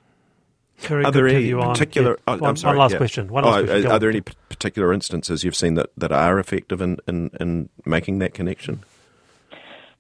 Very 0.78 1.04
Are 1.06 1.12
there 1.12 1.28
any 1.28 1.46
you 1.46 1.62
on. 1.62 1.74
particular? 1.74 2.12
Yeah. 2.12 2.34
oh, 2.34 2.38
one, 2.38 2.50
I'm 2.50 2.56
sorry. 2.58 2.78
one 2.78 2.84
last 2.84 2.92
yeah. 2.94 2.98
question. 2.98 3.28
One 3.28 3.46
Oh, 3.46 3.50
last 3.50 3.66
question. 3.66 3.92
are, 3.92 3.94
are 3.94 4.00
there 4.00 4.10
any 4.10 4.22
p- 4.22 4.34
particular 4.50 4.92
instances 4.94 5.44
you've 5.44 5.56
seen 5.56 5.76
that, 5.76 5.92
that 5.98 6.12
are 6.12 6.40
effective 6.40 6.82
in, 6.82 6.98
in, 7.08 7.30
in 7.40 7.70
making 7.86 8.20
that 8.20 8.34
connection? 8.34 8.84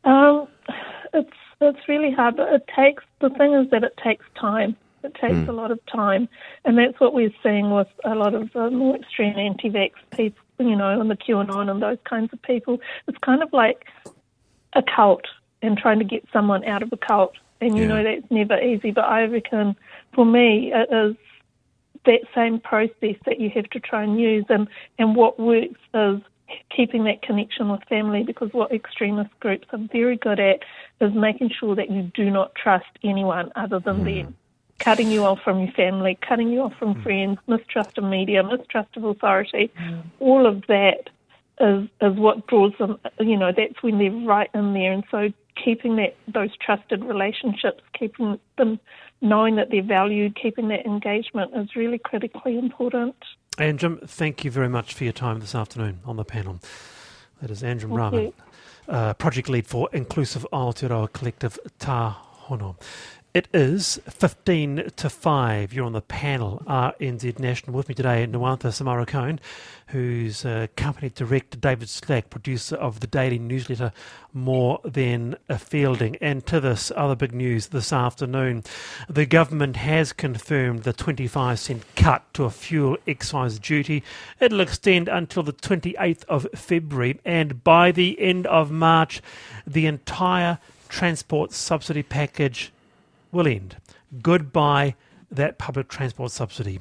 Um, 0.03 0.47
it's 1.13 1.29
it's 1.61 1.87
really 1.87 2.11
hard, 2.11 2.35
but 2.35 2.51
it 2.51 2.63
takes. 2.75 3.03
The 3.21 3.29
thing 3.29 3.53
is 3.53 3.69
that 3.71 3.83
it 3.83 3.93
takes 4.03 4.25
time. 4.39 4.75
It 5.03 5.15
takes 5.15 5.35
hmm. 5.35 5.49
a 5.49 5.53
lot 5.53 5.71
of 5.71 5.79
time, 5.85 6.29
and 6.65 6.77
that's 6.77 6.99
what 6.99 7.13
we're 7.13 7.33
seeing 7.41 7.71
with 7.71 7.87
a 8.03 8.15
lot 8.15 8.33
of 8.33 8.51
the 8.53 8.69
more 8.71 8.95
extreme 8.95 9.37
anti-vax 9.37 9.91
people, 10.11 10.43
you 10.59 10.75
know, 10.75 10.99
and 10.99 11.09
the 11.09 11.17
QAnon 11.17 11.69
and 11.69 11.81
those 11.81 11.97
kinds 12.05 12.31
of 12.33 12.41
people. 12.41 12.79
It's 13.07 13.17
kind 13.19 13.43
of 13.43 13.51
like 13.53 13.85
a 14.73 14.83
cult 14.83 15.25
and 15.61 15.77
trying 15.77 15.99
to 15.99 16.05
get 16.05 16.25
someone 16.31 16.63
out 16.65 16.83
of 16.83 16.91
a 16.91 16.97
cult, 16.97 17.35
and 17.61 17.77
you 17.77 17.83
Yeah. 17.83 17.89
know 17.89 18.03
that's 18.03 18.31
never 18.31 18.59
easy. 18.59 18.91
But 18.91 19.05
I 19.05 19.25
reckon, 19.25 19.75
for 20.13 20.25
me, 20.25 20.71
it 20.73 20.91
is 20.91 21.15
that 22.05 22.21
same 22.35 22.59
process 22.59 23.15
that 23.25 23.39
you 23.39 23.49
have 23.51 23.69
to 23.69 23.79
try 23.79 24.03
and 24.03 24.19
use, 24.19 24.45
and 24.49 24.67
and 24.99 25.15
what 25.15 25.39
works 25.39 25.79
is 25.93 26.21
keeping 26.69 27.03
that 27.05 27.21
connection 27.21 27.69
with 27.69 27.81
family 27.85 28.23
because 28.23 28.51
what 28.53 28.71
extremist 28.71 29.31
groups 29.39 29.67
are 29.71 29.79
very 29.91 30.17
good 30.17 30.39
at 30.39 30.59
is 31.01 31.13
making 31.13 31.49
sure 31.49 31.75
that 31.75 31.89
you 31.89 32.03
do 32.13 32.29
not 32.29 32.53
trust 32.55 32.85
anyone 33.03 33.51
other 33.55 33.79
than 33.79 33.97
hmm. 33.97 34.05
them. 34.05 34.35
Cutting 34.79 35.09
you 35.09 35.23
off 35.23 35.39
from 35.43 35.59
your 35.59 35.71
family, 35.71 36.17
cutting 36.27 36.49
you 36.49 36.61
off 36.61 36.73
from 36.77 37.01
friends, 37.03 37.37
mistrust 37.47 37.97
of 37.97 38.03
media, 38.03 38.43
mistrust 38.43 38.97
of 38.97 39.03
authority, 39.05 39.71
all 40.19 40.45
of 40.45 40.63
that 40.67 41.09
is 41.59 41.87
is 42.01 42.17
what 42.17 42.47
draws 42.47 42.73
them. 42.79 42.99
You 43.19 43.37
know, 43.37 43.51
that's 43.55 43.81
when 43.81 43.99
they're 43.99 44.11
right 44.11 44.49
in 44.53 44.73
there, 44.73 44.91
and 44.91 45.03
so 45.09 45.31
keeping 45.63 45.95
that 45.97 46.15
those 46.27 46.49
trusted 46.57 47.03
relationships, 47.03 47.81
keeping 47.97 48.39
them 48.57 48.79
knowing 49.21 49.55
that 49.55 49.69
they're 49.71 49.81
valued, 49.81 50.35
keeping 50.35 50.67
that 50.67 50.85
engagement 50.85 51.51
is 51.55 51.75
really 51.75 51.97
critically 51.97 52.57
important. 52.57 53.15
Anjum, 53.57 54.07
thank 54.09 54.43
you 54.43 54.51
very 54.51 54.69
much 54.69 54.93
for 54.93 55.03
your 55.03 55.13
time 55.13 55.39
this 55.39 55.55
afternoon 55.55 55.99
on 56.05 56.17
the 56.17 56.25
panel. 56.25 56.59
That 57.41 57.51
is 57.51 57.61
Anjum 57.61 57.95
Rahman, 57.95 58.33
uh, 58.87 59.13
project 59.13 59.47
lead 59.49 59.67
for 59.67 59.89
Inclusive 59.93 60.45
Aotearoa 60.51 61.13
Collective 61.13 61.59
Tā 61.79 62.15
Hono. 62.47 62.75
It 63.33 63.47
is 63.51 63.99
15 64.07 64.91
to 64.95 65.09
5. 65.09 65.73
You're 65.73 65.87
on 65.87 65.93
the 65.93 66.01
panel, 66.01 66.61
RNZ 66.67 67.39
National. 67.39 67.75
With 67.75 67.89
me 67.89 67.95
today, 67.95 68.27
Nuwanthie 68.27 68.69
Samarakone, 68.69 69.39
who's 69.87 70.45
uh, 70.45 70.67
company 70.75 71.09
director, 71.09 71.57
David 71.57 71.89
Slack, 71.89 72.29
producer 72.29 72.75
of 72.75 72.99
the 72.99 73.07
daily 73.07 73.39
newsletter 73.39 73.91
More 74.33 74.79
Than 74.85 75.35
a 75.49 75.57
Fielding. 75.57 76.15
And 76.17 76.45
to 76.45 76.59
this 76.59 76.91
other 76.95 77.15
big 77.15 77.33
news 77.33 77.69
this 77.69 77.91
afternoon, 77.91 78.65
the 79.09 79.25
government 79.25 79.77
has 79.77 80.13
confirmed 80.13 80.83
the 80.83 80.93
25 80.93 81.57
cent 81.57 81.83
cut 81.95 82.31
to 82.35 82.43
a 82.43 82.51
fuel 82.51 82.97
excise 83.07 83.57
duty. 83.57 84.03
It'll 84.39 84.61
extend 84.61 85.07
until 85.09 85.41
the 85.41 85.53
28th 85.53 86.23
of 86.25 86.45
February, 86.53 87.19
and 87.25 87.63
by 87.63 87.91
the 87.91 88.21
end 88.21 88.45
of 88.45 88.69
March, 88.69 89.23
the 89.65 89.87
entire 89.87 90.59
transport 90.87 91.51
subsidy 91.51 92.03
package 92.03 92.71
will 93.33 93.47
end. 93.47 93.77
Goodbye, 94.21 94.95
that 95.31 95.57
public 95.57 95.89
transport 95.89 96.31
subsidy. 96.31 96.79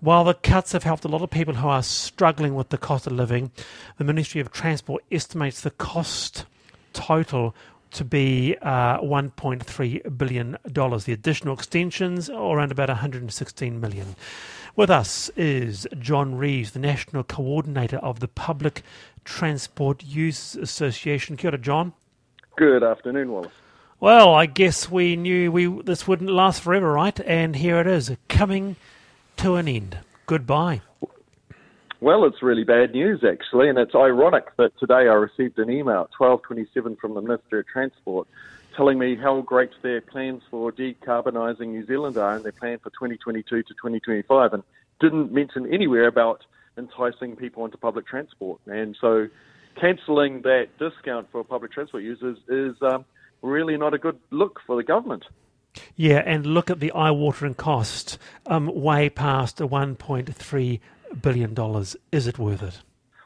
While 0.00 0.24
the 0.24 0.34
cuts 0.34 0.72
have 0.72 0.82
helped 0.82 1.04
a 1.04 1.08
lot 1.08 1.22
of 1.22 1.30
people 1.30 1.54
who 1.54 1.68
are 1.68 1.82
struggling 1.82 2.54
with 2.54 2.68
the 2.68 2.78
cost 2.78 3.06
of 3.06 3.14
living, 3.14 3.50
the 3.96 4.04
Ministry 4.04 4.40
of 4.40 4.52
Transport 4.52 5.02
estimates 5.10 5.62
the 5.62 5.70
cost 5.70 6.44
total 6.92 7.54
to 7.92 8.04
be 8.04 8.56
uh, 8.60 8.98
$1.3 8.98 10.18
billion. 10.18 10.58
The 10.64 11.12
additional 11.12 11.54
extensions 11.54 12.28
are 12.28 12.58
around 12.58 12.72
about 12.72 12.90
116 12.90 13.80
million. 13.80 14.16
With 14.74 14.90
us 14.90 15.30
is 15.30 15.86
John 15.98 16.34
Reeves, 16.34 16.72
the 16.72 16.78
National 16.78 17.24
Coordinator 17.24 17.96
of 17.96 18.20
the 18.20 18.28
Public 18.28 18.82
Transport 19.24 20.04
Use 20.04 20.54
Association. 20.56 21.38
Kia 21.38 21.52
ora, 21.52 21.58
John. 21.58 21.94
Good 22.56 22.82
afternoon, 22.82 23.32
Wallace. 23.32 23.52
Well, 23.98 24.34
I 24.34 24.44
guess 24.44 24.90
we 24.90 25.16
knew 25.16 25.50
we 25.50 25.66
this 25.82 26.06
wouldn't 26.06 26.30
last 26.30 26.62
forever, 26.62 26.92
right? 26.92 27.18
And 27.20 27.56
here 27.56 27.80
it 27.80 27.86
is, 27.86 28.14
coming 28.28 28.76
to 29.38 29.54
an 29.54 29.68
end. 29.68 29.98
Goodbye. 30.26 30.82
Well, 32.00 32.24
it's 32.26 32.42
really 32.42 32.64
bad 32.64 32.92
news 32.92 33.24
actually, 33.24 33.70
and 33.70 33.78
it's 33.78 33.94
ironic 33.94 34.54
that 34.58 34.78
today 34.78 35.08
I 35.08 35.14
received 35.14 35.58
an 35.58 35.70
email 35.70 36.02
at 36.02 36.10
12:27 36.12 36.96
from 36.96 37.14
the 37.14 37.22
Minister 37.22 37.60
of 37.60 37.66
Transport 37.68 38.28
telling 38.76 38.98
me 38.98 39.16
how 39.16 39.40
great 39.40 39.70
their 39.82 40.02
plans 40.02 40.42
for 40.50 40.70
decarbonising 40.70 41.68
New 41.68 41.86
Zealand 41.86 42.18
are 42.18 42.36
and 42.36 42.44
their 42.44 42.52
plan 42.52 42.78
for 42.78 42.90
2022 42.90 43.62
to 43.62 43.62
2025, 43.62 44.52
and 44.52 44.62
didn't 45.00 45.32
mention 45.32 45.72
anywhere 45.72 46.06
about 46.06 46.44
enticing 46.76 47.34
people 47.34 47.62
onto 47.62 47.78
public 47.78 48.06
transport. 48.06 48.60
And 48.66 48.94
so, 49.00 49.28
cancelling 49.80 50.42
that 50.42 50.68
discount 50.78 51.28
for 51.32 51.42
public 51.42 51.72
transport 51.72 52.02
users 52.02 52.36
is 52.48 52.76
um, 52.82 53.06
really 53.42 53.76
not 53.76 53.94
a 53.94 53.98
good 53.98 54.18
look 54.30 54.60
for 54.66 54.76
the 54.76 54.82
government. 54.82 55.24
Yeah, 55.94 56.22
and 56.24 56.46
look 56.46 56.70
at 56.70 56.80
the 56.80 56.92
eye-watering 56.92 57.54
cost, 57.54 58.18
um, 58.46 58.66
way 58.74 59.10
past 59.10 59.58
the 59.58 59.68
$1.3 59.68 60.80
billion. 61.20 61.84
Is 62.12 62.26
it 62.26 62.38
worth 62.38 62.62
it? 62.62 62.80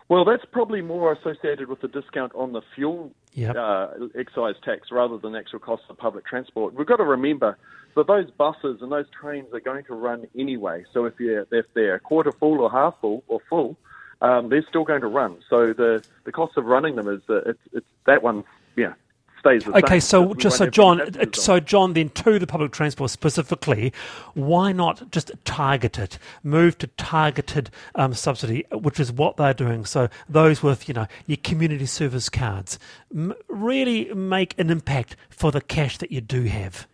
Well, 0.08 0.24
that's 0.24 0.44
probably 0.50 0.82
more 0.82 1.12
associated 1.12 1.68
with 1.68 1.80
the 1.80 1.88
discount 1.88 2.32
on 2.34 2.52
the 2.52 2.62
fuel 2.74 3.12
Yep. 3.34 3.54
uh, 3.56 3.88
excise 4.16 4.56
tax 4.64 4.88
rather 4.90 5.16
than 5.16 5.36
actual 5.36 5.60
costs 5.60 5.86
of 5.88 5.96
public 5.96 6.26
transport. 6.26 6.74
We've 6.74 6.86
got 6.86 6.96
to 6.96 7.04
remember 7.04 7.56
that 7.94 8.08
those 8.08 8.28
buses 8.30 8.82
and 8.82 8.90
those 8.90 9.06
trains 9.10 9.46
are 9.52 9.60
going 9.60 9.84
to 9.84 9.94
run 9.94 10.26
anyway. 10.36 10.84
So 10.92 11.04
if 11.04 11.14
you're 11.20 11.46
if 11.52 11.66
they're 11.74 12.00
quarter 12.00 12.32
full 12.32 12.60
or 12.60 12.70
half 12.70 12.94
full 13.00 13.22
or 13.28 13.38
full, 13.48 13.76
um, 14.20 14.48
they're 14.48 14.66
still 14.68 14.82
going 14.84 15.02
to 15.02 15.06
run. 15.06 15.38
So 15.48 15.72
the 15.72 16.04
the 16.24 16.32
cost 16.32 16.56
of 16.56 16.64
running 16.64 16.96
them 16.96 17.06
is 17.06 17.20
uh, 17.28 17.42
it's, 17.46 17.60
it's 17.72 17.86
that 18.06 18.22
one 18.22 18.42
yeah 18.76 18.94
stays 19.40 19.64
the 19.64 19.72
same. 19.72 19.84
Okay, 19.84 20.00
so 20.00 20.34
just 20.34 20.58
so 20.58 20.66
John, 20.66 21.00
uh, 21.00 21.04
on 21.20 21.32
so 21.32 21.60
John, 21.60 21.94
then 21.94 22.10
to 22.10 22.38
the 22.38 22.46
public 22.46 22.72
transport 22.72 23.10
specifically, 23.10 23.92
why 24.34 24.72
not 24.72 25.10
just 25.10 25.32
target 25.44 25.98
it, 25.98 26.18
move 26.42 26.78
to 26.78 26.86
targeted 26.86 27.70
um, 27.94 28.14
subsidy, 28.14 28.64
which 28.72 29.00
is 29.00 29.10
what 29.10 29.36
they're 29.36 29.54
doing. 29.54 29.84
So 29.84 30.08
those 30.28 30.62
with 30.62 30.88
you 30.88 30.94
know 30.94 31.06
your 31.26 31.38
community 31.42 31.86
service 31.86 32.28
cards 32.28 32.78
m- 33.14 33.34
really 33.48 34.12
make 34.14 34.58
an 34.58 34.70
impact 34.70 35.16
for 35.28 35.50
the 35.50 35.60
cash 35.60 35.98
that 35.98 36.12
you 36.12 36.20
do 36.20 36.44
have. 36.44 36.86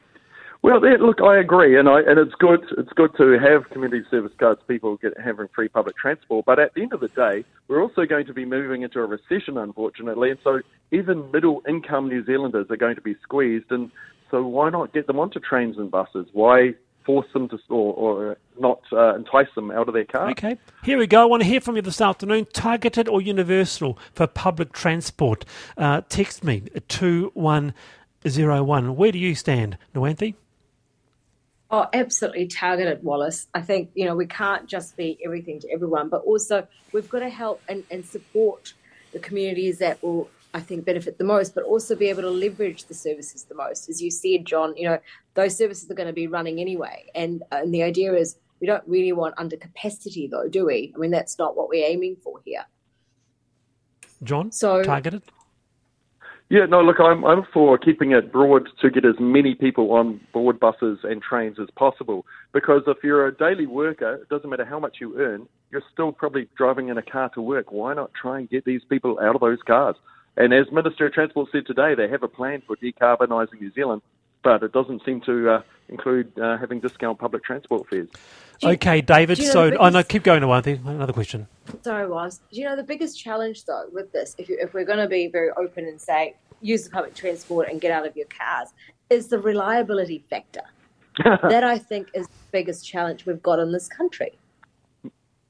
Well, 0.66 0.84
yeah, 0.84 0.96
look, 1.00 1.20
I 1.22 1.38
agree, 1.38 1.78
and 1.78 1.88
I 1.88 2.00
and 2.00 2.18
it's 2.18 2.34
good. 2.40 2.58
It's 2.76 2.92
good 2.96 3.12
to 3.18 3.38
have 3.38 3.70
community 3.70 4.04
service 4.10 4.32
cards, 4.36 4.60
people 4.66 4.96
get 4.96 5.12
having 5.24 5.46
free 5.54 5.68
public 5.68 5.96
transport. 5.96 6.44
But 6.44 6.58
at 6.58 6.74
the 6.74 6.82
end 6.82 6.92
of 6.92 6.98
the 6.98 7.06
day, 7.06 7.44
we're 7.68 7.80
also 7.80 8.04
going 8.04 8.26
to 8.26 8.34
be 8.34 8.44
moving 8.44 8.82
into 8.82 8.98
a 8.98 9.06
recession, 9.06 9.58
unfortunately, 9.58 10.28
and 10.28 10.40
so 10.42 10.58
even 10.90 11.30
middle-income 11.30 12.08
New 12.08 12.24
Zealanders 12.24 12.66
are 12.68 12.76
going 12.76 12.96
to 12.96 13.00
be 13.00 13.14
squeezed. 13.22 13.70
And 13.70 13.92
so, 14.28 14.44
why 14.44 14.70
not 14.70 14.92
get 14.92 15.06
them 15.06 15.20
onto 15.20 15.38
trains 15.38 15.78
and 15.78 15.88
buses? 15.88 16.26
Why 16.32 16.74
force 17.04 17.28
them 17.32 17.48
to, 17.50 17.58
or, 17.68 17.94
or 17.94 18.38
not 18.58 18.80
uh, 18.92 19.14
entice 19.14 19.46
them 19.54 19.70
out 19.70 19.86
of 19.86 19.94
their 19.94 20.04
car? 20.04 20.32
Okay, 20.32 20.58
here 20.82 20.98
we 20.98 21.06
go. 21.06 21.22
I 21.22 21.26
want 21.26 21.44
to 21.44 21.48
hear 21.48 21.60
from 21.60 21.76
you 21.76 21.82
this 21.82 22.00
afternoon. 22.00 22.48
Targeted 22.52 23.06
or 23.06 23.22
universal 23.22 24.00
for 24.14 24.26
public 24.26 24.72
transport? 24.72 25.44
Uh, 25.76 26.00
text 26.08 26.42
me 26.42 26.64
two 26.88 27.30
one 27.34 27.72
zero 28.26 28.64
one. 28.64 28.96
Where 28.96 29.12
do 29.12 29.20
you 29.20 29.36
stand, 29.36 29.78
Nuwanthie? 29.94 30.34
Oh, 31.70 31.86
absolutely 31.92 32.46
targeted, 32.46 33.02
Wallace. 33.02 33.48
I 33.52 33.60
think, 33.60 33.90
you 33.94 34.04
know, 34.04 34.14
we 34.14 34.26
can't 34.26 34.68
just 34.68 34.96
be 34.96 35.18
everything 35.24 35.58
to 35.60 35.70
everyone, 35.72 36.08
but 36.08 36.22
also 36.22 36.66
we've 36.92 37.08
got 37.08 37.20
to 37.20 37.28
help 37.28 37.60
and, 37.68 37.82
and 37.90 38.04
support 38.04 38.74
the 39.12 39.18
communities 39.18 39.78
that 39.78 40.00
will, 40.00 40.30
I 40.54 40.60
think, 40.60 40.84
benefit 40.84 41.18
the 41.18 41.24
most, 41.24 41.56
but 41.56 41.64
also 41.64 41.96
be 41.96 42.08
able 42.08 42.22
to 42.22 42.30
leverage 42.30 42.84
the 42.84 42.94
services 42.94 43.44
the 43.44 43.56
most. 43.56 43.88
As 43.88 44.00
you 44.00 44.12
said, 44.12 44.44
John, 44.46 44.76
you 44.76 44.88
know, 44.88 45.00
those 45.34 45.56
services 45.56 45.90
are 45.90 45.94
going 45.94 46.06
to 46.06 46.12
be 46.12 46.28
running 46.28 46.60
anyway. 46.60 47.06
And, 47.16 47.42
and 47.50 47.74
the 47.74 47.82
idea 47.82 48.14
is 48.14 48.38
we 48.60 48.68
don't 48.68 48.84
really 48.86 49.12
want 49.12 49.34
under 49.36 49.56
capacity, 49.56 50.28
though, 50.28 50.48
do 50.48 50.66
we? 50.66 50.92
I 50.94 50.98
mean, 50.98 51.10
that's 51.10 51.36
not 51.36 51.56
what 51.56 51.68
we're 51.68 51.84
aiming 51.86 52.16
for 52.22 52.40
here. 52.44 52.64
John, 54.22 54.52
So- 54.52 54.84
targeted. 54.84 55.22
Yeah, 56.48 56.66
no, 56.66 56.80
look, 56.80 57.00
I'm, 57.00 57.24
I'm 57.24 57.42
for 57.52 57.76
keeping 57.76 58.12
it 58.12 58.30
broad 58.30 58.68
to 58.80 58.90
get 58.90 59.04
as 59.04 59.16
many 59.18 59.56
people 59.56 59.90
on 59.92 60.20
board 60.32 60.60
buses 60.60 61.00
and 61.02 61.20
trains 61.20 61.56
as 61.60 61.66
possible. 61.76 62.24
Because 62.52 62.82
if 62.86 62.98
you're 63.02 63.26
a 63.26 63.36
daily 63.36 63.66
worker, 63.66 64.14
it 64.14 64.28
doesn't 64.28 64.48
matter 64.48 64.64
how 64.64 64.78
much 64.78 64.98
you 65.00 65.18
earn, 65.18 65.48
you're 65.72 65.82
still 65.92 66.12
probably 66.12 66.48
driving 66.56 66.88
in 66.88 66.98
a 66.98 67.02
car 67.02 67.30
to 67.30 67.42
work. 67.42 67.72
Why 67.72 67.94
not 67.94 68.12
try 68.14 68.38
and 68.38 68.48
get 68.48 68.64
these 68.64 68.82
people 68.88 69.18
out 69.20 69.34
of 69.34 69.40
those 69.40 69.58
cars? 69.66 69.96
And 70.36 70.54
as 70.54 70.66
Minister 70.70 71.06
of 71.06 71.14
Transport 71.14 71.48
said 71.50 71.66
today, 71.66 71.94
they 71.96 72.08
have 72.08 72.22
a 72.22 72.28
plan 72.28 72.62
for 72.64 72.76
decarbonising 72.76 73.60
New 73.60 73.72
Zealand 73.72 74.02
but 74.46 74.62
it 74.62 74.70
doesn't 74.70 75.04
seem 75.04 75.20
to 75.22 75.50
uh, 75.50 75.62
include 75.88 76.38
uh, 76.38 76.56
having 76.56 76.78
discount 76.78 77.18
public 77.18 77.42
transport 77.42 77.88
fares. 77.90 78.08
You- 78.60 78.68
Okay, 78.70 79.00
David. 79.00 79.36
do 79.38 79.42
you 79.42 79.48
know 79.48 79.52
So, 79.52 79.70
the 79.70 79.76
oh 79.78 79.88
no, 79.88 80.02
keep 80.04 80.22
going. 80.22 80.40
To 80.40 80.46
one 80.46 80.62
thing. 80.62 80.80
Another 80.86 81.12
question. 81.12 81.48
Sorry, 81.82 82.06
was. 82.08 82.40
Do 82.52 82.60
you 82.60 82.64
know 82.64 82.76
the 82.76 82.84
biggest 82.84 83.20
challenge 83.22 83.64
though 83.64 83.86
with 83.92 84.12
this? 84.12 84.36
If 84.38 84.48
you, 84.48 84.56
if 84.60 84.72
we're 84.72 84.84
going 84.84 85.00
to 85.00 85.08
be 85.08 85.26
very 85.26 85.50
open 85.58 85.84
and 85.86 86.00
say 86.00 86.36
use 86.62 86.84
the 86.84 86.90
public 86.90 87.14
transport 87.14 87.68
and 87.70 87.80
get 87.80 87.90
out 87.90 88.06
of 88.06 88.16
your 88.16 88.26
cars, 88.26 88.68
is 89.10 89.26
the 89.26 89.38
reliability 89.40 90.24
factor. 90.30 90.62
that 91.24 91.64
I 91.64 91.76
think 91.76 92.08
is 92.14 92.26
the 92.28 92.32
biggest 92.52 92.86
challenge 92.86 93.26
we've 93.26 93.42
got 93.42 93.58
in 93.58 93.72
this 93.72 93.88
country. 93.88 94.38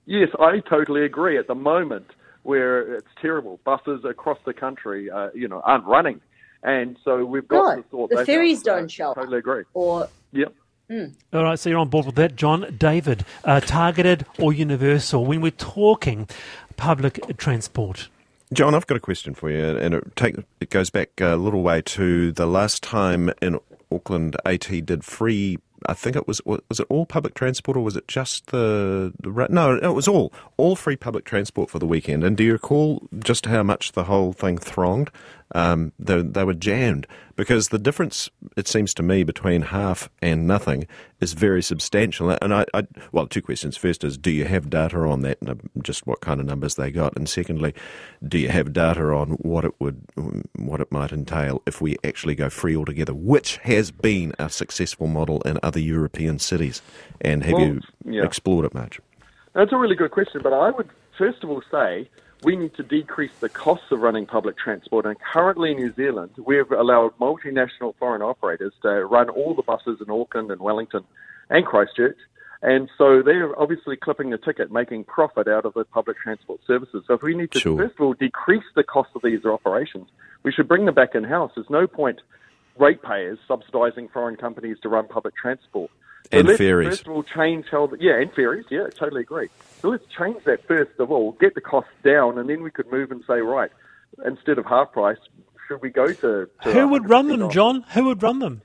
Yes, 0.07 0.31
I 0.41 0.61
totally 0.61 1.05
agree. 1.05 1.37
At 1.39 1.49
the 1.49 1.55
moment, 1.55 2.07
where 2.45 2.95
it's 2.95 3.13
terrible, 3.21 3.61
buses 3.65 4.05
across 4.05 4.39
the 4.47 4.55
country, 4.55 5.11
uh, 5.11 5.29
you 5.35 5.49
know, 5.49 5.61
aren't 5.65 5.85
running, 5.85 6.21
and 6.63 6.97
so 7.05 7.25
we've 7.25 7.47
got 7.49 7.77
No, 7.77 7.83
to 7.83 7.89
sort 7.91 8.11
the 8.11 8.17
that 8.17 8.27
ferries 8.27 8.61
out. 8.61 8.65
don't 8.65 8.89
show 8.91 9.11
up. 9.11 9.17
Totally 9.17 9.39
agree. 9.39 9.65
Or 9.75 10.09
Yep. 10.33 10.53
All 11.33 11.43
right, 11.43 11.59
so 11.59 11.69
you're 11.69 11.81
on 11.81 11.89
board 11.89 12.07
with 12.07 12.15
that, 12.15 12.37
John. 12.37 12.73
David, 12.79 13.25
uh, 13.45 13.59
targeted 13.61 14.25
or 14.39 14.53
universal? 14.53 15.27
When 15.27 15.41
we're 15.41 15.51
talking 15.51 16.29
public 16.77 17.21
transport. 17.39 18.09
John, 18.53 18.73
I've 18.75 18.87
got 18.87 18.97
a 18.97 19.01
question 19.01 19.35
for 19.35 19.51
you, 19.51 19.77
and 19.77 19.95
it, 19.95 20.15
take, 20.15 20.37
it 20.61 20.71
goes 20.71 20.91
back 20.91 21.11
a 21.21 21.35
little 21.35 21.63
way 21.63 21.83
to 21.83 22.31
the 22.31 22.47
last 22.47 22.85
time 22.85 23.33
in 23.43 23.59
Auckland 23.91 24.37
AT 24.45 24.69
did 24.87 25.05
free. 25.05 25.59
I 25.87 25.95
think 25.95 26.17
it 26.17 26.27
was 26.27 26.41
was 26.47 26.81
it 26.81 26.87
all 26.89 27.05
public 27.05 27.35
transport 27.35 27.77
or 27.77 27.81
was 27.81 27.97
it 27.97 28.09
just 28.09 28.47
the, 28.47 29.13
the 29.21 29.47
no? 29.51 29.77
It 29.77 29.89
was 29.95 30.09
all 30.09 30.33
all 30.57 30.75
free 30.75 30.97
public 30.97 31.25
transport 31.25 31.69
for 31.71 31.79
the 31.79 31.87
weekend. 31.87 32.25
And 32.25 32.37
do 32.37 32.45
you 32.45 32.53
recall 32.53 33.03
just 33.19 33.47
how 33.47 33.63
much 33.63 33.93
the 33.93 34.05
whole 34.05 34.33
thing 34.33 34.57
thronged? 34.59 35.11
Um, 35.55 35.93
they, 35.99 36.23
they 36.23 36.45
were 36.45 36.55
jammed 36.55 37.07
because 37.37 37.69
the 37.69 37.79
difference, 37.79 38.29
it 38.57 38.67
seems 38.67 38.93
to 38.95 39.03
me, 39.03 39.23
between 39.23 39.63
half 39.63 40.11
and 40.21 40.47
nothing 40.47 40.87
is 41.21 41.35
very 41.35 41.63
substantial. 41.63 42.31
And 42.31 42.53
I, 42.53 42.65
I 42.75 42.87
well, 43.13 43.27
two 43.27 43.43
questions. 43.43 43.77
First 43.77 44.03
is, 44.03 44.19
do 44.19 44.31
you 44.31 44.45
have 44.47 44.69
data 44.71 44.99
on 44.99 45.21
that, 45.23 45.39
and 45.41 45.51
uh, 45.51 45.55
just 45.83 46.07
what 46.07 46.21
kind 46.21 46.41
of 46.41 46.47
numbers 46.47 46.75
they 46.75 46.91
got? 46.91 47.17
And 47.17 47.29
secondly, 47.29 47.75
do 48.27 48.39
you 48.39 48.49
have 48.49 48.73
data 48.73 49.03
on 49.13 49.31
what 49.33 49.65
it 49.65 49.73
would, 49.79 50.03
what 50.57 50.81
it 50.81 50.91
might 50.91 51.13
entail 51.13 51.63
if 51.67 51.81
we 51.81 51.97
actually 52.03 52.35
go 52.35 52.51
free 52.51 52.77
altogether, 52.77 53.15
which 53.15 53.59
has 53.59 53.91
been 53.91 54.35
a 54.39 54.51
successful 54.51 55.07
model 55.07 55.43
in 55.43 55.59
other 55.63 55.81
European 55.81 56.39
cities? 56.39 56.83
And 57.21 57.45
have 57.45 57.55
Well, 57.55 57.67
you 57.67 57.81
yeah. 58.05 58.25
explored 58.25 58.65
it 58.65 58.75
much? 58.75 59.01
That's 59.55 59.73
a 59.73 59.77
really 59.77 59.97
good 59.97 60.11
question, 60.11 60.41
but 60.43 60.53
I 60.53 60.71
would 60.71 60.89
first 61.17 61.43
of 61.43 61.51
all 61.51 61.63
say 61.71 62.11
we 62.43 62.57
need 62.57 62.75
to 62.75 62.83
decrease 62.83 63.33
the 63.41 63.49
costs 63.49 63.91
of 63.91 64.01
running 64.01 64.27
public 64.27 64.57
transport. 64.59 65.07
And 65.07 65.17
currently 65.21 65.73
in 65.73 65.79
New 65.79 65.93
Zealand, 65.95 66.31
we've 66.45 66.71
allowed 66.71 67.17
multinational 67.19 67.95
foreign 67.99 68.23
operators 68.23 68.73
to 68.83 69.05
run 69.07 69.29
all 69.31 69.55
the 69.55 69.63
buses 69.63 70.01
in 70.01 70.11
Auckland 70.11 70.51
and 70.51 70.61
Wellington 70.61 71.05
and 71.49 71.65
Christchurch. 71.65 72.19
And 72.63 72.89
so 72.97 73.23
they're 73.23 73.59
obviously 73.59 73.97
clipping 73.97 74.31
the 74.31 74.39
ticket, 74.39 74.73
making 74.73 75.05
profit 75.05 75.47
out 75.47 75.65
of 75.65 75.75
the 75.75 75.85
public 75.85 76.19
transport 76.19 76.61
services. 76.67 77.05
So 77.07 77.15
if 77.15 77.23
we 77.23 77.35
need 77.35 77.53
to, 77.53 77.61
Sure. 77.61 77.77
first 77.79 77.95
of 77.99 78.01
all, 78.01 78.15
decrease 78.15 78.65
the 78.75 78.83
cost 78.83 79.11
of 79.15 79.23
these 79.23 79.45
operations, 79.45 80.09
we 80.43 80.53
should 80.53 80.69
bring 80.69 80.85
them 80.87 80.95
back 80.95 81.15
in-house. 81.15 81.53
There's 81.55 81.71
no 81.71 81.87
point 81.87 82.21
ratepayers 82.79 83.39
subsidising 83.49 84.11
foreign 84.11 84.37
companies 84.37 84.79
to 84.83 84.89
run 84.89 85.07
public 85.09 85.35
transport. 85.37 85.91
So 86.33 86.39
And 86.39 86.49
let's 86.49 86.59
ferries. 86.59 86.89
First 86.89 87.07
of 87.07 87.13
all, 87.13 87.23
change 87.23 87.67
how 87.71 87.87
the, 87.87 87.97
yeah, 88.01 88.21
and 88.21 88.33
ferries, 88.33 88.67
yeah, 88.71 88.87
totally 88.99 89.23
agree. 89.23 89.49
So 89.83 89.89
let's 89.89 90.05
change 90.19 90.43
that 90.45 90.67
first 90.67 90.93
of 90.99 91.11
all, 91.11 91.33
get 91.41 91.55
the 91.55 91.61
costs 91.61 91.91
down, 92.05 92.39
and 92.39 92.49
then 92.49 92.63
we 92.63 92.71
could 92.71 92.91
move 92.91 93.11
and 93.11 93.23
say, 93.27 93.41
right, 93.41 93.71
instead 94.25 94.59
of 94.59 94.67
half 94.67 94.93
price, 94.93 95.19
should 95.69 95.83
we 95.83 95.91
go 95.91 96.13
to, 96.13 96.49
to 96.63 96.73
Who 96.73 96.89
would 96.89 97.09
run 97.09 97.29
them, 97.29 97.43
off? 97.43 97.53
John? 97.53 97.83
Who 97.95 98.05
would 98.07 98.23
run 98.23 98.39
them? 98.39 98.63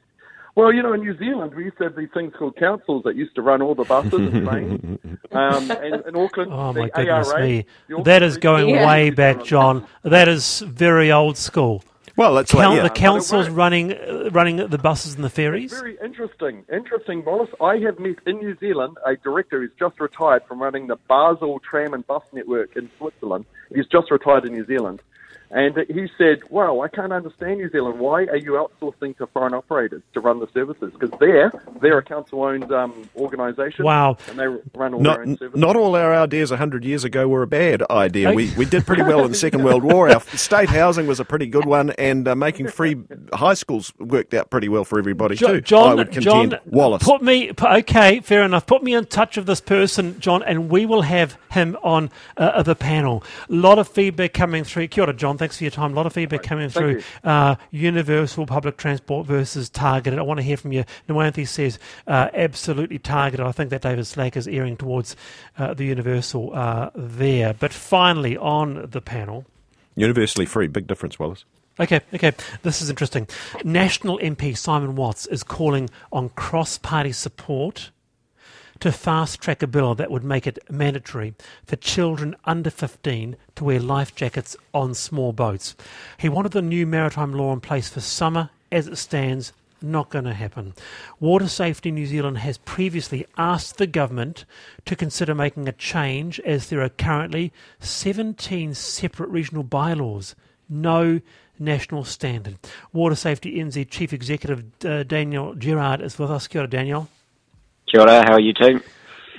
Well, 0.56 0.74
you 0.74 0.84
know, 0.84 0.94
in 0.94 1.00
New 1.02 1.18
Zealand, 1.18 1.54
we 1.56 1.64
used 1.66 1.78
to 1.78 1.86
have 1.86 1.96
these 1.96 2.10
things 2.14 2.34
called 2.38 2.58
councils 2.58 3.04
that 3.06 3.16
used 3.16 3.36
to 3.36 3.42
run 3.42 3.62
all 3.62 3.74
the 3.74 3.86
buses 3.86 4.14
in 4.14 4.46
Spain. 4.46 5.00
Um, 5.32 5.72
and 5.72 6.06
in 6.06 6.16
Auckland, 6.18 6.52
Oh 6.54 6.74
the 6.74 6.82
my 6.82 6.90
goodness 6.90 7.30
ARA, 7.30 7.48
me! 7.48 7.66
That 8.04 8.22
is 8.22 8.36
going 8.38 8.68
Yeah. 8.68 8.86
way 8.86 9.12
back, 9.12 9.46
John. 9.46 9.88
That 10.04 10.28
is 10.28 10.60
very 10.60 11.10
old 11.10 11.38
school. 11.38 11.86
Well, 12.16 12.36
that's 12.36 12.52
Count, 12.52 12.76
like, 12.76 12.78
yeah. 12.78 12.84
the 12.84 12.90
council's 12.90 13.50
running 13.50 13.94
uh, 13.94 14.30
running 14.32 14.58
the 14.58 14.78
buses 14.78 15.16
and 15.16 15.24
the 15.24 15.30
ferries. 15.30 15.72
Very 15.72 15.98
interesting. 16.04 16.66
Interesting, 16.72 17.24
Wallace. 17.24 17.50
I 17.62 17.78
have 17.78 18.00
met 18.00 18.18
in 18.26 18.38
New 18.38 18.58
Zealand 18.58 18.98
a 19.06 19.16
director 19.16 19.62
who's 19.62 19.72
just 19.80 20.00
retired 20.00 20.44
from 20.48 20.62
running 20.62 20.88
the 20.88 20.98
Basel 21.08 21.60
tram 21.60 21.94
and 21.94 22.06
bus 22.06 22.24
network 22.34 22.76
in 22.76 22.90
Switzerland. 22.98 23.46
He's 23.74 23.88
just 23.88 24.12
retired 24.12 24.46
in 24.46 24.54
New 24.54 24.66
Zealand. 24.66 25.02
And 25.54 25.76
he 25.90 26.08
said, 26.18 26.50
Wow, 26.50 26.80
I 26.80 26.88
can't 26.88 27.12
understand 27.12 27.58
New 27.60 27.70
Zealand. 27.70 28.00
Why 28.00 28.24
are 28.24 28.38
you 28.38 28.52
outsourcing 28.54 29.18
to 29.18 29.28
foreign 29.28 29.54
operators 29.54 30.02
to 30.14 30.22
run 30.22 30.40
the 30.40 30.48
services? 30.54 30.94
Because 30.98 31.12
they're, 31.20 31.52
they're 31.82 31.98
a 31.98 32.04
council 32.04 32.44
owned 32.44 32.72
um, 32.72 33.10
organisation. 33.18 33.84
Wow. 33.84 34.16
And 34.30 34.40
they 34.40 34.48
run 34.48 34.94
all 34.94 35.02
Not, 35.02 35.18
their 35.18 35.28
own 35.28 35.38
services. 35.38 35.60
not 35.60 35.76
all 35.76 35.96
our 35.98 36.14
ideas 36.16 36.52
100 36.52 36.86
years 36.86 37.04
ago 37.04 37.28
were 37.28 37.44
a 37.44 37.48
bad 37.48 37.84
idea. 37.90 38.32
We, 38.32 38.54
we 38.56 38.64
did 38.64 38.86
pretty 38.86 39.04
well 39.04 39.26
in 39.26 39.32
the 39.32 39.38
Second 39.38 39.64
World 39.64 39.84
War. 39.84 40.10
Our 40.10 40.22
state 40.38 40.70
housing 40.70 41.06
was 41.06 41.20
a 41.20 41.26
pretty 41.26 41.48
good 41.48 41.66
one, 41.66 41.90
and 41.92 42.28
uh, 42.30 42.36
making 42.36 42.70
free 42.70 42.96
high 43.34 43.56
schools 43.56 43.92
worked 44.00 44.34
out 44.34 44.50
pretty 44.52 44.70
well 44.70 44.86
for 44.86 45.00
everybody, 45.00 45.36
Jo- 45.36 45.56
too. 45.56 45.62
John, 45.62 45.92
I 45.92 45.94
would 45.96 46.12
contend. 46.14 46.52
John, 46.52 46.60
Wallace. 46.66 47.04
put 47.04 47.22
me. 47.22 47.52
Okay, 47.62 48.22
fair 48.22 48.44
enough. 48.44 48.66
Put 48.66 48.84
me 48.84 48.94
in 48.94 49.06
touch 49.06 49.36
with 49.36 49.48
this 49.48 49.60
person, 49.60 50.18
John, 50.22 50.44
and 50.44 50.70
we 50.70 50.86
will 50.86 51.02
have 51.02 51.38
him 51.52 51.76
on 51.84 52.10
uh, 52.38 52.64
the 52.64 52.76
panel. 52.76 53.22
A 53.50 53.54
lot 53.54 53.80
of 53.80 53.90
feedback 53.90 54.34
coming 54.34 54.64
through. 54.64 54.88
Kia 54.88 55.04
ora, 55.04 55.14
John. 55.14 55.38
Thanks 55.42 55.58
for 55.58 55.64
your 55.64 55.72
time. 55.72 55.94
A 55.94 55.96
lot 55.96 56.06
of 56.06 56.14
feedback 56.14 56.44
coming 56.44 56.70
thank 56.70 57.02
through. 57.02 57.04
Uh, 57.24 57.56
universal 57.72 58.46
public 58.46 58.78
transport 58.78 59.26
versus 59.26 59.72
targeted. 59.72 60.20
I 60.20 60.22
want 60.22 60.38
to 60.38 60.44
hear 60.44 60.56
from 60.56 60.72
you. 60.72 60.84
Nuwanthie 61.10 61.48
says 61.48 61.80
uh, 62.06 62.30
absolutely 62.36 63.00
targeted. 63.00 63.44
I 63.44 63.52
think 63.52 63.72
that 63.72 63.82
David 63.82 64.06
Slack 64.06 64.38
is 64.38 64.48
earing 64.48 64.78
towards 64.78 65.16
uh, 65.58 65.74
the 65.74 65.84
universal 65.84 66.54
uh, 66.54 66.92
there. 66.94 67.56
But 67.56 67.74
finally, 67.74 68.38
on 68.38 68.88
the 68.92 69.02
panel. 69.02 69.46
Universally 69.96 70.46
free. 70.46 70.68
Big 70.68 70.86
difference, 70.86 71.18
Wallace. 71.18 71.44
Okay, 71.80 72.02
okay. 72.14 72.34
This 72.62 72.84
is 72.84 72.92
interesting. 72.92 73.28
National 73.64 74.20
MP 74.20 74.56
Simon 74.56 74.96
Watts 74.96 75.26
is 75.26 75.42
calling 75.42 75.90
on 76.12 76.30
cross 76.30 76.78
party 76.78 77.14
support 77.14 77.90
to 78.82 78.92
fast 78.92 79.40
track 79.40 79.62
a 79.62 79.68
bill 79.68 79.94
that 79.96 80.12
would 80.12 80.24
make 80.24 80.48
it 80.48 80.58
mandatory 80.70 81.36
for 81.66 81.76
children 81.76 82.36
under 82.46 82.72
15 82.72 83.38
to 83.56 83.64
wear 83.64 83.80
life 83.80 84.14
jackets 84.16 84.58
on 84.74 84.96
small 84.96 85.32
boats. 85.32 85.76
He 86.18 86.28
wanted 86.28 86.52
the 86.52 86.64
new 86.64 86.88
maritime 86.88 87.32
law 87.32 87.54
in 87.54 87.62
place 87.62 87.90
for 87.90 88.02
summer. 88.02 88.50
As 88.72 88.88
it 88.88 88.98
stands, 88.98 89.54
not 89.82 90.10
going 90.10 90.26
to 90.26 90.34
happen. 90.34 90.74
Water 91.20 91.48
Safety 91.48 91.92
New 91.92 92.08
Zealand 92.08 92.40
has 92.40 92.58
previously 92.58 93.26
asked 93.38 93.78
the 93.78 93.88
government 93.88 94.46
to 94.86 94.96
consider 94.96 95.36
making 95.36 95.68
a 95.68 95.74
change 95.74 96.40
as 96.40 96.70
there 96.70 96.82
are 96.82 96.90
currently 96.90 97.52
17 97.80 98.74
separate 98.74 99.30
regional 99.30 99.64
bylaws. 99.64 100.36
No 100.70 101.20
national 101.60 102.06
standard. 102.06 102.58
Water 102.94 103.16
Safety 103.16 103.58
NZ 103.58 103.90
Chief 103.90 104.12
Executive 104.12 104.64
uh, 104.86 105.04
Daniel 105.04 105.54
Gerrard 105.54 106.02
is 106.02 106.18
with 106.18 106.32
us. 106.32 106.48
Kia 106.48 106.62
ora, 106.62 106.70
Daniel. 106.70 107.10
Kia 107.92 108.00
ora, 108.00 108.24
how 108.24 108.36
are 108.36 108.40
you 108.40 108.54
team? 108.54 108.82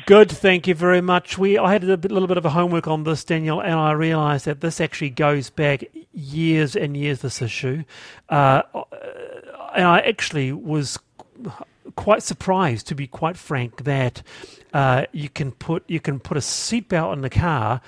Good, 0.05 0.31
thank 0.31 0.67
you 0.67 0.75
very 0.75 1.01
much. 1.01 1.39
We 1.39 1.57
I 1.57 1.73
had 1.73 1.85
a 1.85 1.97
bit, 1.97 2.13
little 2.13 2.29
bit 2.29 2.37
of 2.37 2.45
a 2.45 2.51
homework 2.51 2.87
on 2.87 3.05
this, 3.05 3.25
Daniel, 3.25 3.63
and 3.63 3.75
I 3.75 3.93
realised 3.93 4.45
that 4.45 4.61
this 4.61 4.79
actually 4.79 5.09
goes 5.09 5.49
back 5.49 5.85
years 6.13 6.77
and 6.77 6.95
years. 6.95 7.23
This 7.23 7.41
issue, 7.41 7.85
uh, 8.29 8.61
and 9.75 9.87
I 9.87 10.01
actually 10.01 10.53
was 10.53 10.99
quite 11.97 12.23
surprised, 12.23 12.89
to 12.89 12.95
be 12.95 13.07
quite 13.07 13.39
frank, 13.39 13.85
that 13.85 14.23
uh, 14.75 15.07
you 15.13 15.31
can 15.31 15.53
put 15.53 15.85
you 15.89 16.01
can 16.01 16.21
put 16.21 16.37
a 16.37 16.41
seatbelt 16.41 17.15
in 17.15 17.23
the 17.23 17.31
car, 17.31 17.81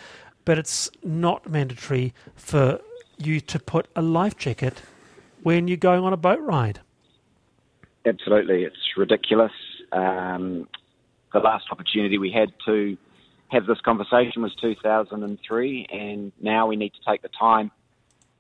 but 0.47 0.57
it's 0.57 0.91
not 1.03 1.47
mandatory 1.47 2.15
for 2.37 2.81
you 3.19 3.39
to 3.41 3.59
put 3.59 3.87
a 3.95 4.01
life 4.01 4.39
jacket 4.39 4.81
when 5.43 5.69
you're 5.69 5.77
going 5.77 6.05
on 6.05 6.15
a 6.15 6.17
boat 6.17 6.41
ride. 6.41 6.81
Absolutely, 8.07 8.63
it's 8.63 8.97
ridiculous. 8.97 9.53
Um, 9.95 10.69
the 11.33 11.39
last 11.39 11.67
opportunity 11.71 12.19
we 12.19 12.31
had 12.31 12.53
to 12.67 12.97
have 13.49 13.67
this 13.67 13.81
conversation 13.81 14.43
was 14.43 14.55
2003, 14.61 15.87
and 15.91 16.33
now 16.41 16.67
we 16.67 16.77
need 16.77 16.93
to 16.95 17.01
take 17.09 17.23
the 17.23 17.29
time 17.29 17.71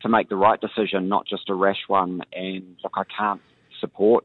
to 0.02 0.08
make 0.08 0.28
the 0.28 0.36
right 0.36 0.60
decision, 0.60 1.08
not 1.08 1.26
just 1.26 1.48
a 1.48 1.54
rash 1.54 1.84
one. 1.86 2.22
And 2.32 2.76
look, 2.82 2.94
I 2.96 3.04
can't 3.04 3.40
support 3.80 4.24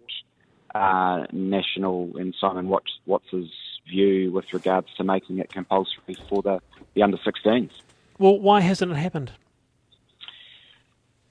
uh, 0.74 1.26
National 1.32 2.12
and 2.18 2.36
Simon 2.40 2.68
Watts, 2.68 2.92
Watts's 3.06 3.50
view 3.88 4.32
with 4.32 4.52
regards 4.54 4.88
to 4.98 5.04
making 5.04 5.40
it 5.40 5.52
compulsory 5.52 6.18
for 6.28 6.42
the, 6.42 6.60
the 6.96 7.04
under 7.04 7.18
16s. 7.18 7.72
Well, 8.18 8.40
why 8.40 8.62
hasn't 8.62 8.92
it 8.92 8.98
happened? 8.98 9.32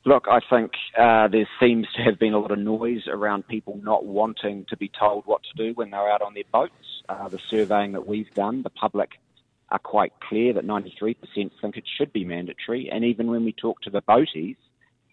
Look, 0.05 0.27
I 0.31 0.41
think 0.49 0.73
uh, 0.99 1.29
there 1.29 1.49
seems 1.61 1.87
to 1.97 2.03
have 2.03 2.19
been 2.19 2.33
a 2.33 2.39
lot 2.39 2.51
of 2.51 2.59
noise 2.59 3.03
around 3.09 3.47
people 3.49 3.79
not 3.83 4.07
wanting 4.07 4.65
to 4.71 4.77
be 4.77 4.91
told 4.99 5.25
what 5.27 5.43
to 5.43 5.63
do 5.63 5.75
when 5.75 5.91
they're 5.91 6.11
out 6.11 6.23
on 6.23 6.35
their 6.35 6.45
boats. 6.53 6.73
Uh, 7.09 7.29
the 7.29 7.39
surveying 7.51 7.93
that 7.93 8.07
we've 8.07 8.33
done, 8.35 8.63
the 8.63 8.71
public 8.71 9.11
are 9.71 9.79
quite 9.79 10.13
clear 10.21 10.53
that 10.55 10.65
93% 10.67 11.17
think 11.61 11.77
it 11.77 11.85
should 11.97 12.13
be 12.13 12.25
mandatory. 12.25 12.89
And 12.91 13.05
even 13.05 13.27
when 13.31 13.45
we 13.45 13.53
talk 13.53 13.83
to 13.83 13.91
the 13.91 14.01
boaties, 14.01 14.57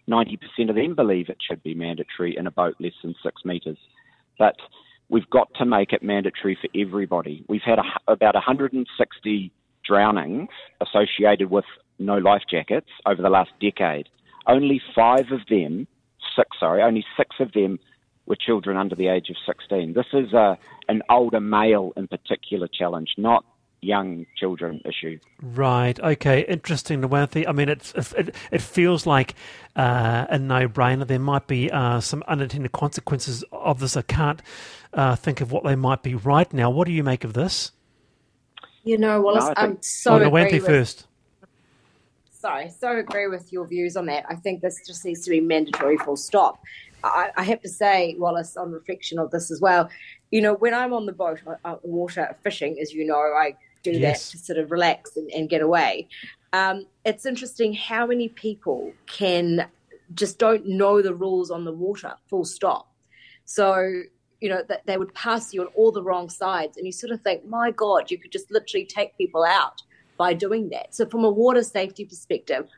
90% 0.08 0.70
of 0.70 0.76
them 0.76 0.94
believe 0.94 1.28
it 1.28 1.38
should 1.46 1.62
be 1.62 1.74
mandatory 1.74 2.36
in 2.36 2.46
a 2.46 2.50
boat 2.50 2.76
less 2.80 2.92
than 3.02 3.14
six 3.22 3.44
metres. 3.44 3.78
But 4.38 4.56
we've 5.08 5.28
got 5.30 5.52
to 5.54 5.66
make 5.66 5.92
it 5.92 6.02
mandatory 6.02 6.56
for 6.60 6.68
everybody. 6.78 7.44
We've 7.48 7.62
had 7.62 7.78
a, 7.78 8.12
about 8.12 8.34
160 8.34 9.52
drownings 9.84 10.48
associated 10.80 11.50
with 11.50 11.64
no 11.98 12.18
life 12.18 12.42
jackets 12.50 12.88
over 13.04 13.20
the 13.20 13.30
last 13.30 13.50
decade. 13.60 14.08
Only 14.46 14.80
five 14.94 15.32
of 15.32 15.40
them, 15.48 15.86
six, 16.34 16.48
sorry, 16.60 16.82
only 16.82 17.04
six 17.16 17.36
of 17.40 17.52
them 17.52 17.78
were 18.26 18.36
children 18.36 18.76
under 18.76 18.94
the 18.94 19.08
age 19.08 19.30
of 19.30 19.36
16. 19.46 19.94
This 19.94 20.06
is 20.12 20.32
a, 20.32 20.58
an 20.88 21.02
older 21.08 21.40
male 21.40 21.92
in 21.96 22.08
particular 22.08 22.68
challenge, 22.68 23.14
not 23.16 23.44
young 23.80 24.26
children 24.36 24.80
issue. 24.84 25.18
Right. 25.40 25.98
Okay. 25.98 26.40
Interesting, 26.42 27.00
Nuwanthie. 27.00 27.46
I 27.46 27.52
mean, 27.52 27.68
it's, 27.68 27.92
it, 27.94 28.34
it 28.50 28.62
feels 28.62 29.06
like 29.06 29.34
uh, 29.76 30.26
a 30.28 30.38
no-brainer. 30.38 31.06
There 31.06 31.18
might 31.18 31.46
be 31.46 31.70
uh, 31.70 32.00
some 32.00 32.22
unintended 32.26 32.72
consequences 32.72 33.44
of 33.52 33.80
this. 33.80 33.96
I 33.96 34.02
can't 34.02 34.42
uh, 34.92 35.16
think 35.16 35.40
of 35.40 35.52
what 35.52 35.64
they 35.64 35.76
might 35.76 36.02
be 36.02 36.14
right 36.14 36.52
now. 36.52 36.70
What 36.70 36.86
do 36.86 36.92
you 36.92 37.04
make 37.04 37.24
of 37.24 37.34
this? 37.34 37.72
You 38.82 38.98
know, 38.98 39.20
Wallace, 39.20 39.44
no, 39.44 39.54
I'm 39.56 39.82
so 39.82 40.14
oh, 40.14 40.20
Nuwanthie 40.20 40.64
first. 40.64 41.06
Sorry, 42.46 42.70
so 42.70 42.96
agree 42.96 43.26
with 43.26 43.52
your 43.52 43.66
views 43.66 43.96
on 43.96 44.06
that. 44.06 44.24
I 44.28 44.36
think 44.36 44.60
this 44.60 44.80
just 44.86 45.04
needs 45.04 45.22
to 45.22 45.30
be 45.30 45.40
mandatory 45.40 45.98
full 45.98 46.16
stop. 46.16 46.62
I, 47.02 47.30
I, 47.36 47.42
have 47.42 47.60
to 47.62 47.68
say, 47.68 48.14
Wallace, 48.18 48.56
on 48.56 48.70
reflection 48.70 49.18
of 49.18 49.32
this 49.32 49.50
as 49.50 49.60
well, 49.60 49.90
you 50.30 50.40
know, 50.40 50.54
when 50.54 50.72
I'm 50.72 50.92
on 50.92 51.06
the 51.06 51.12
boat, 51.12 51.40
uh, 51.64 51.74
water 51.82 52.36
fishing, 52.44 52.78
as 52.80 52.92
you 52.92 53.04
know, 53.04 53.16
I 53.16 53.56
do 53.82 53.90
yes. 53.90 54.30
that 54.30 54.38
to 54.38 54.44
sort 54.44 54.58
of 54.60 54.70
relax 54.70 55.16
and, 55.16 55.28
and 55.32 55.48
get 55.48 55.60
away. 55.60 56.06
Um, 56.52 56.86
it's 57.04 57.26
interesting 57.26 57.74
how 57.74 58.06
many 58.06 58.28
people 58.28 58.92
can 59.08 59.66
just 60.14 60.38
don't 60.38 60.68
know 60.68 61.02
the 61.02 61.14
rules 61.14 61.50
on 61.50 61.64
the 61.64 61.72
water, 61.72 62.14
full 62.28 62.44
stop. 62.44 62.92
So, 63.44 64.02
you 64.40 64.48
know, 64.48 64.62
that 64.68 64.86
they 64.86 64.98
would 64.98 65.12
pass 65.14 65.52
you 65.52 65.62
on 65.62 65.66
all 65.74 65.90
the 65.90 66.02
wrong 66.04 66.30
sides. 66.30 66.76
And 66.76 66.86
you 66.86 66.92
sort 66.92 67.10
of 67.10 67.20
think, 67.22 67.44
my 67.44 67.72
God, 67.72 68.08
you 68.08 68.18
could 68.18 68.30
just 68.30 68.52
literally 68.52 68.86
take 68.86 69.18
people 69.18 69.42
out 69.42 69.82
by 70.16 70.34
doing 70.34 70.68
that. 70.70 70.94
So, 70.94 71.06
from 71.06 71.24
a 71.24 71.30
water 71.30 71.62
safety 71.62 72.04
perspective, 72.04 72.68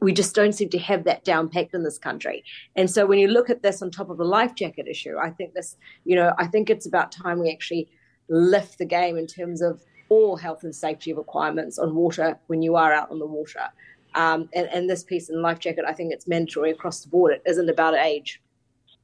we 0.00 0.12
just 0.12 0.34
don't 0.34 0.52
seem 0.52 0.68
to 0.70 0.78
have 0.78 1.04
that 1.04 1.24
down 1.24 1.48
packed 1.48 1.74
in 1.74 1.82
this 1.82 1.98
country. 1.98 2.42
And 2.76 2.90
so 2.90 3.04
when 3.04 3.18
you 3.18 3.28
look 3.28 3.50
at 3.50 3.62
this 3.62 3.82
on 3.82 3.90
top 3.90 4.08
of 4.08 4.16
the 4.16 4.24
life 4.24 4.54
jacket 4.54 4.86
issue, 4.88 5.16
I 5.18 5.30
think 5.30 5.52
this, 5.52 5.76
you 6.04 6.16
know, 6.16 6.32
I 6.38 6.46
think 6.46 6.70
it's 6.70 6.86
about 6.86 7.12
time 7.12 7.40
we 7.40 7.50
actually 7.50 7.88
lift 8.28 8.78
the 8.78 8.84
game 8.84 9.16
in 9.16 9.26
terms 9.26 9.60
of 9.60 9.82
all 10.08 10.36
health 10.36 10.62
and 10.62 10.74
safety 10.74 11.12
requirements 11.12 11.78
on 11.78 11.94
water 11.94 12.38
when 12.46 12.62
you 12.62 12.76
are 12.76 12.92
out 12.92 13.10
on 13.10 13.18
the 13.18 13.26
water. 13.26 13.68
Um, 14.14 14.48
and, 14.54 14.66
and, 14.68 14.88
this 14.88 15.04
piece 15.04 15.28
in 15.28 15.42
life 15.42 15.58
jacket, 15.58 15.84
I 15.86 15.92
think 15.92 16.10
it's 16.10 16.26
mandatory 16.26 16.70
across 16.70 17.00
the 17.00 17.08
board. 17.10 17.34
It 17.34 17.42
isn't 17.44 17.68
about 17.68 17.92
age, 17.94 18.40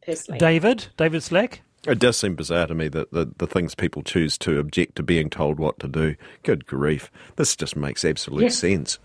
personally. 0.07 0.39
David, 0.39 0.87
David 0.97 1.23
Slack. 1.23 1.61
It 1.87 1.99
does 1.99 2.17
seem 2.17 2.37
bizarre 2.37 2.69
to 2.69 2.75
me 2.75 2.89
that 2.89 3.11
the, 3.11 3.31
the 3.39 3.47
things 3.47 3.75
people 3.75 4.03
choose 4.03 4.39
to 4.39 4.61
object 4.61 4.97
to 4.97 5.03
being 5.03 5.29
told 5.29 5.59
what 5.59 5.81
to 5.81 5.89
do. 5.89 6.15
Good 6.45 6.65
grief. 6.65 7.11
This 7.37 7.57
just 7.57 7.75
makes 7.75 8.05
absolute 8.05 8.45
yes. 8.45 8.59
sense. 8.59 8.99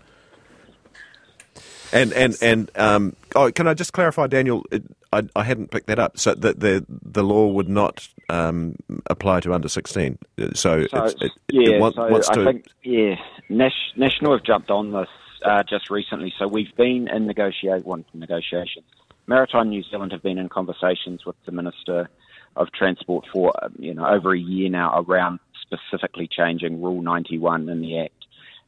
And 1.92 2.12
and 2.12 2.36
and 2.42 2.70
um, 2.76 3.16
oh, 3.34 3.50
can 3.50 3.66
I 3.66 3.74
just 3.74 3.92
clarify, 3.92 4.26
Daniel? 4.26 4.64
It, 4.70 4.84
I, 5.10 5.22
I 5.34 5.42
hadn't 5.42 5.70
picked 5.70 5.86
that 5.86 5.98
up. 5.98 6.18
So 6.18 6.34
that 6.34 6.60
the 6.60 6.84
the 6.88 7.24
law 7.24 7.48
would 7.48 7.68
not 7.68 8.06
um, 8.28 8.76
apply 9.06 9.40
to 9.40 9.54
under 9.54 9.68
sixteen. 9.68 10.18
So, 10.52 10.86
so 10.86 11.04
it, 11.04 11.32
yeah, 11.48 11.76
it 11.76 11.80
want, 11.80 11.94
so 11.94 12.08
wants 12.08 12.28
I 12.28 12.34
to. 12.34 12.44
Think, 12.44 12.66
yeah, 12.84 13.16
Nash, 13.48 13.72
National 13.96 14.32
have 14.32 14.44
jumped 14.44 14.70
on 14.70 14.92
this 14.92 15.08
uh, 15.44 15.62
just 15.62 15.88
recently. 15.88 16.32
So 16.38 16.46
we've 16.46 16.76
been 16.76 17.08
in 17.08 17.26
negotiate 17.26 17.86
one 17.86 18.04
negotiations. 18.12 18.84
Maritime 19.26 19.70
New 19.70 19.82
Zealand 19.82 20.12
have 20.12 20.22
been 20.22 20.38
in 20.38 20.50
conversations 20.50 21.24
with 21.24 21.36
the 21.46 21.52
Minister 21.52 22.10
of 22.56 22.72
Transport 22.72 23.26
for 23.32 23.52
um, 23.62 23.74
you 23.78 23.94
know 23.94 24.06
over 24.06 24.34
a 24.34 24.38
year 24.38 24.68
now 24.68 25.00
around 25.00 25.40
specifically 25.62 26.28
changing 26.30 26.82
Rule 26.82 27.02
91 27.02 27.68
in 27.68 27.80
the 27.80 28.00
Act. 28.00 28.12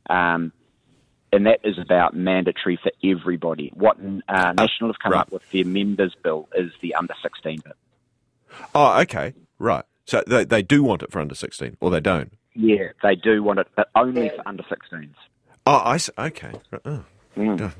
Um, 0.08 0.52
and 1.32 1.46
that 1.46 1.60
is 1.62 1.78
about 1.78 2.14
mandatory 2.14 2.78
for 2.82 2.90
everybody. 3.04 3.70
What 3.74 3.98
uh, 4.28 4.52
National 4.52 4.90
have 4.90 4.98
come 4.98 5.12
right. 5.12 5.20
up 5.20 5.32
with 5.32 5.48
their 5.52 5.64
members' 5.64 6.14
bill 6.22 6.48
is 6.54 6.72
the 6.80 6.94
under 6.94 7.14
16 7.22 7.60
bit. 7.64 7.76
Oh, 8.74 9.00
okay, 9.02 9.34
right. 9.58 9.84
So 10.06 10.24
they, 10.26 10.44
they 10.44 10.62
do 10.62 10.82
want 10.82 11.02
it 11.02 11.12
for 11.12 11.20
under 11.20 11.36
16, 11.36 11.76
or 11.80 11.90
they 11.90 12.00
don't? 12.00 12.32
Yeah, 12.54 12.88
they 13.02 13.14
do 13.14 13.42
want 13.44 13.60
it, 13.60 13.68
but 13.76 13.90
only 13.94 14.28
for 14.30 14.46
under 14.46 14.64
16s. 14.64 15.14
Oh, 15.66 15.82
I 15.84 15.98
see. 15.98 16.12
Okay. 16.18 16.52
Oh. 16.84 17.04
Mm. 17.36 17.72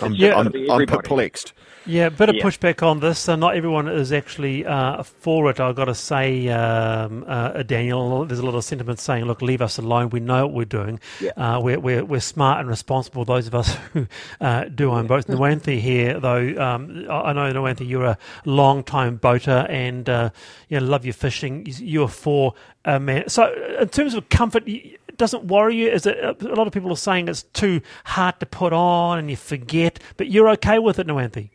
I'm, 0.02 0.14
yeah, 0.14 0.36
I'm, 0.36 0.70
I'm 0.70 0.86
perplexed. 0.86 1.52
Yeah, 1.84 2.06
a 2.06 2.10
bit 2.10 2.28
of 2.28 2.36
yeah. 2.36 2.44
pushback 2.44 2.86
on 2.86 3.00
this. 3.00 3.28
Uh, 3.28 3.34
not 3.34 3.56
everyone 3.56 3.88
is 3.88 4.12
actually 4.12 4.64
uh, 4.64 5.02
for 5.02 5.50
it. 5.50 5.58
I've 5.58 5.74
got 5.74 5.86
to 5.86 5.96
say, 5.96 6.48
um, 6.48 7.24
uh, 7.26 7.64
Daniel, 7.64 8.24
there's 8.24 8.38
a 8.38 8.46
lot 8.46 8.54
of 8.54 8.64
sentiment 8.64 9.00
saying, 9.00 9.24
look, 9.24 9.42
leave 9.42 9.60
us 9.60 9.78
alone. 9.78 10.10
We 10.10 10.20
know 10.20 10.46
what 10.46 10.54
we're 10.54 10.64
doing. 10.64 11.00
Yeah. 11.20 11.30
Uh, 11.36 11.60
we're, 11.60 11.80
we're, 11.80 12.04
we're 12.04 12.20
smart 12.20 12.60
and 12.60 12.68
responsible, 12.68 13.24
those 13.24 13.48
of 13.48 13.54
us 13.56 13.74
who 13.92 14.06
uh, 14.40 14.64
do 14.64 14.92
own 14.92 15.08
boats. 15.08 15.26
Nuwanthie 15.26 15.80
here, 15.80 16.20
though, 16.20 16.54
um, 16.56 17.06
I 17.10 17.32
know, 17.32 17.52
Nuwanthie, 17.52 17.88
you're 17.88 18.04
a 18.04 18.18
long 18.44 18.84
time 18.84 19.16
boater 19.16 19.66
and 19.68 20.08
uh, 20.08 20.30
you 20.68 20.78
know, 20.78 20.86
love 20.86 21.04
your 21.04 21.14
fishing. 21.14 21.66
You're 21.66 22.08
for 22.08 22.54
a 22.84 23.00
man. 23.00 23.28
So, 23.28 23.52
in 23.80 23.88
terms 23.88 24.14
of 24.14 24.28
comfort, 24.28 24.68
doesn't 25.16 25.44
worry 25.44 25.76
you? 25.76 25.88
Is 25.88 26.06
it 26.06 26.22
uh, 26.22 26.34
a 26.40 26.54
lot 26.54 26.66
of 26.66 26.72
people 26.72 26.92
are 26.92 26.96
saying 26.96 27.28
it's 27.28 27.42
too 27.42 27.80
hard 28.04 28.38
to 28.40 28.46
put 28.46 28.72
on 28.72 29.18
and 29.18 29.30
you 29.30 29.36
forget, 29.36 29.98
but 30.16 30.28
you're 30.28 30.48
okay 30.50 30.78
with 30.78 30.98
it, 30.98 31.06
Nuwanthie? 31.06 31.50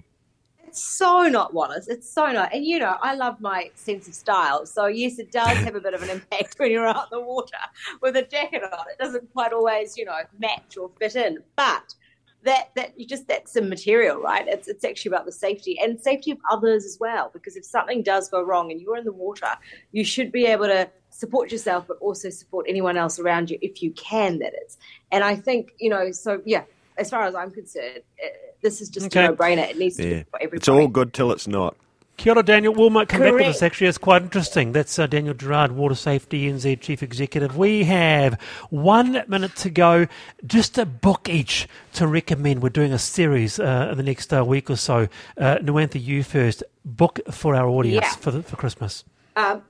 It's 0.67 0.83
so 0.83 1.23
not 1.23 1.53
Wallace. 1.53 1.87
It's 1.87 2.11
so 2.11 2.31
not. 2.31 2.53
And 2.53 2.65
you 2.65 2.79
know, 2.79 2.97
I 3.01 3.15
love 3.15 3.39
my 3.41 3.71
sense 3.75 4.07
of 4.07 4.13
style. 4.13 4.65
So 4.65 4.85
yes, 4.87 5.17
it 5.17 5.31
does 5.31 5.57
have 5.57 5.75
a 5.75 5.81
bit 5.81 5.93
of 5.93 6.03
an 6.03 6.09
impact 6.09 6.55
when 6.57 6.71
you're 6.71 6.87
out 6.87 7.07
in 7.11 7.19
the 7.19 7.21
water 7.21 7.57
with 8.01 8.15
a 8.15 8.23
jacket 8.23 8.63
on. 8.63 8.85
It 8.91 8.97
doesn't 8.99 9.31
quite 9.33 9.53
always, 9.53 9.97
you 9.97 10.05
know, 10.05 10.19
match 10.39 10.77
or 10.77 10.91
fit 10.99 11.15
in. 11.15 11.39
But 11.55 11.95
that 12.43 12.69
that 12.75 12.99
you 12.99 13.05
just 13.05 13.27
that's 13.27 13.53
some 13.53 13.69
material, 13.69 14.19
right? 14.21 14.47
It's 14.47 14.67
it's 14.67 14.83
actually 14.83 15.09
about 15.09 15.25
the 15.25 15.31
safety 15.31 15.79
and 15.79 15.99
safety 15.99 16.31
of 16.31 16.37
others 16.51 16.85
as 16.85 16.97
well. 16.99 17.29
Because 17.33 17.55
if 17.55 17.65
something 17.65 18.03
does 18.03 18.29
go 18.29 18.41
wrong 18.41 18.71
and 18.71 18.81
you're 18.81 18.97
in 18.97 19.05
the 19.05 19.13
water, 19.13 19.49
you 19.91 20.03
should 20.03 20.31
be 20.31 20.45
able 20.45 20.65
to 20.65 20.89
support 21.17 21.51
yourself, 21.51 21.85
but 21.87 21.97
also 21.97 22.29
support 22.29 22.67
anyone 22.69 22.95
else 22.95 23.19
around 23.19 23.49
you 23.49 23.57
if 23.61 23.81
you 23.81 23.91
can. 23.91 24.39
That 24.39 24.53
is, 24.65 24.77
and 25.11 25.23
I 25.23 25.35
think 25.35 25.73
you 25.79 25.89
know. 25.89 26.11
So 26.11 26.41
yeah, 26.45 26.63
as 26.97 27.09
far 27.09 27.23
as 27.23 27.35
I'm 27.35 27.51
concerned, 27.51 28.01
uh, 28.23 28.27
this 28.61 28.81
is 28.81 28.89
just 28.89 29.07
okay. 29.07 29.25
a 29.25 29.29
no-brainer. 29.29 29.69
It 29.69 29.77
needs 29.77 29.97
to 29.97 30.07
yeah. 30.07 30.17
be 30.19 30.23
for 30.29 30.37
everybody. 30.37 30.57
It's 30.57 30.69
all 30.69 30.87
good 30.87 31.13
till 31.13 31.31
it's 31.31 31.47
not. 31.47 31.75
Kia 32.17 32.33
ora, 32.33 32.41
Daniel. 32.41 32.73
We 32.73 32.89
might 32.89 33.09
come 33.09 33.19
Correct. 33.19 33.37
back 33.37 33.45
to 33.45 33.51
this 33.51 33.61
actually. 33.61 33.87
It's 33.87 33.99
quite 33.99 34.23
interesting. 34.23 34.71
That's 34.71 34.97
uh, 34.97 35.05
Daniel 35.05 35.35
Gerrard, 35.35 35.73
Water 35.73 35.93
Safety 35.93 36.51
NZ 36.51 36.81
Chief 36.81 37.03
Executive. 37.03 37.55
We 37.55 37.83
have 37.83 38.41
one 38.71 39.23
minute 39.27 39.55
to 39.57 39.69
go. 39.69 40.07
Just 40.45 40.79
a 40.79 40.85
book 40.85 41.29
each 41.29 41.67
to 41.93 42.07
recommend. 42.07 42.63
We're 42.63 42.69
doing 42.69 42.91
a 42.91 42.97
series 42.97 43.59
uh, 43.59 43.89
in 43.91 43.97
the 43.97 44.03
next 44.03 44.33
uh, 44.33 44.43
week 44.43 44.71
or 44.71 44.77
so. 44.77 45.07
Uh, 45.37 45.57
Nuwanthie, 45.57 46.03
you 46.03 46.23
first. 46.23 46.63
Book 46.83 47.19
for 47.29 47.53
our 47.53 47.67
audience 47.67 48.05
yeah. 48.05 48.15
for, 48.15 48.31
the, 48.31 48.41
for 48.41 48.55
Christmas. 48.55 49.03
Um, 49.35 49.61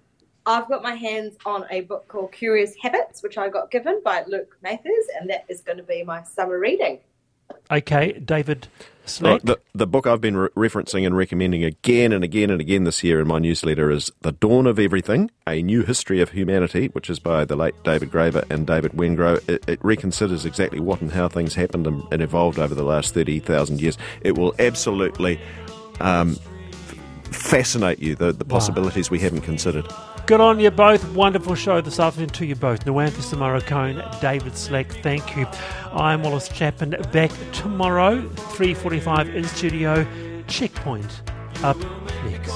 I've 0.48 0.70
got 0.70 0.82
my 0.82 0.96
hands 0.96 1.36
on 1.46 1.66
a 1.70 1.82
book 1.82 2.08
called 2.08 2.32
Curious 2.32 2.74
Habits, 2.82 3.22
which 3.22 3.38
I 3.38 3.50
got 3.50 3.70
given 3.70 4.02
by 4.02 4.24
Luke 4.28 4.58
Mathers, 4.64 5.06
and 5.20 5.30
that 5.30 5.44
is 5.50 5.60
going 5.60 5.78
to 5.78 5.84
be 5.84 6.04
my 6.04 6.24
summer 6.24 6.58
reading. 6.58 7.00
Okay, 7.70 8.14
David 8.14 8.70
Slack. 9.06 9.42
The, 9.42 9.60
the 9.76 9.86
book 9.86 10.08
I've 10.08 10.22
been 10.22 10.38
re- 10.38 10.50
referencing 10.56 11.06
and 11.06 11.18
recommending 11.18 11.66
again 11.66 12.14
and 12.14 12.24
again 12.24 12.50
and 12.50 12.62
again 12.62 12.86
this 12.86 13.04
year 13.04 13.20
in 13.20 13.28
my 13.28 13.40
newsletter 13.40 13.92
is 13.92 14.10
The 14.22 14.32
Dawn 14.32 14.68
of 14.68 14.80
Everything, 14.80 15.32
A 15.46 15.62
New 15.62 15.84
History 15.84 16.22
of 16.22 16.30
Humanity, 16.30 16.88
which 16.88 17.10
is 17.10 17.20
by 17.20 17.44
the 17.44 17.58
late 17.58 17.76
David 17.84 18.10
Graeber 18.10 18.50
and 18.50 18.66
David 18.66 18.94
Wengrow. 18.94 19.38
It, 19.50 19.68
it 19.68 19.82
reconsiders 19.82 20.46
exactly 20.46 20.80
what 20.80 21.02
and 21.02 21.12
how 21.12 21.28
things 21.28 21.56
happened 21.56 21.88
and, 21.88 22.04
and 22.10 22.22
evolved 22.22 22.58
over 22.58 22.74
the 22.74 22.84
last 22.84 23.14
30,000 23.14 23.82
years. 23.82 23.98
It 24.22 24.38
will 24.38 24.56
absolutely 24.60 25.42
um, 26.00 26.36
fascinate 27.32 28.00
you, 28.00 28.16
the, 28.16 28.32
the 28.32 28.46
possibilities 28.46 29.10
wow. 29.10 29.16
we 29.16 29.20
haven't 29.20 29.42
considered. 29.42 29.86
Good 30.28 30.42
on 30.42 30.60
you 30.60 30.72
both. 30.72 31.10
Wonderful 31.14 31.56
show 31.56 31.80
this 31.80 32.02
afternoon 32.02 32.32
to 32.32 32.46
you 32.46 32.54
both. 32.54 32.84
Nuwanthie 32.84 33.24
Samaro 33.24 33.62
David 34.20 34.58
Slack, 34.58 34.92
thank 35.02 35.38
you. 35.38 35.48
I'm 35.94 36.22
Wallace 36.22 36.50
Chapman. 36.50 37.02
Back 37.14 37.32
tomorrow, 37.54 38.22
3.45 38.58 39.34
in 39.34 39.46
studio. 39.46 40.06
Checkpoint 40.48 41.22
up 41.64 41.78
next. 42.26 42.52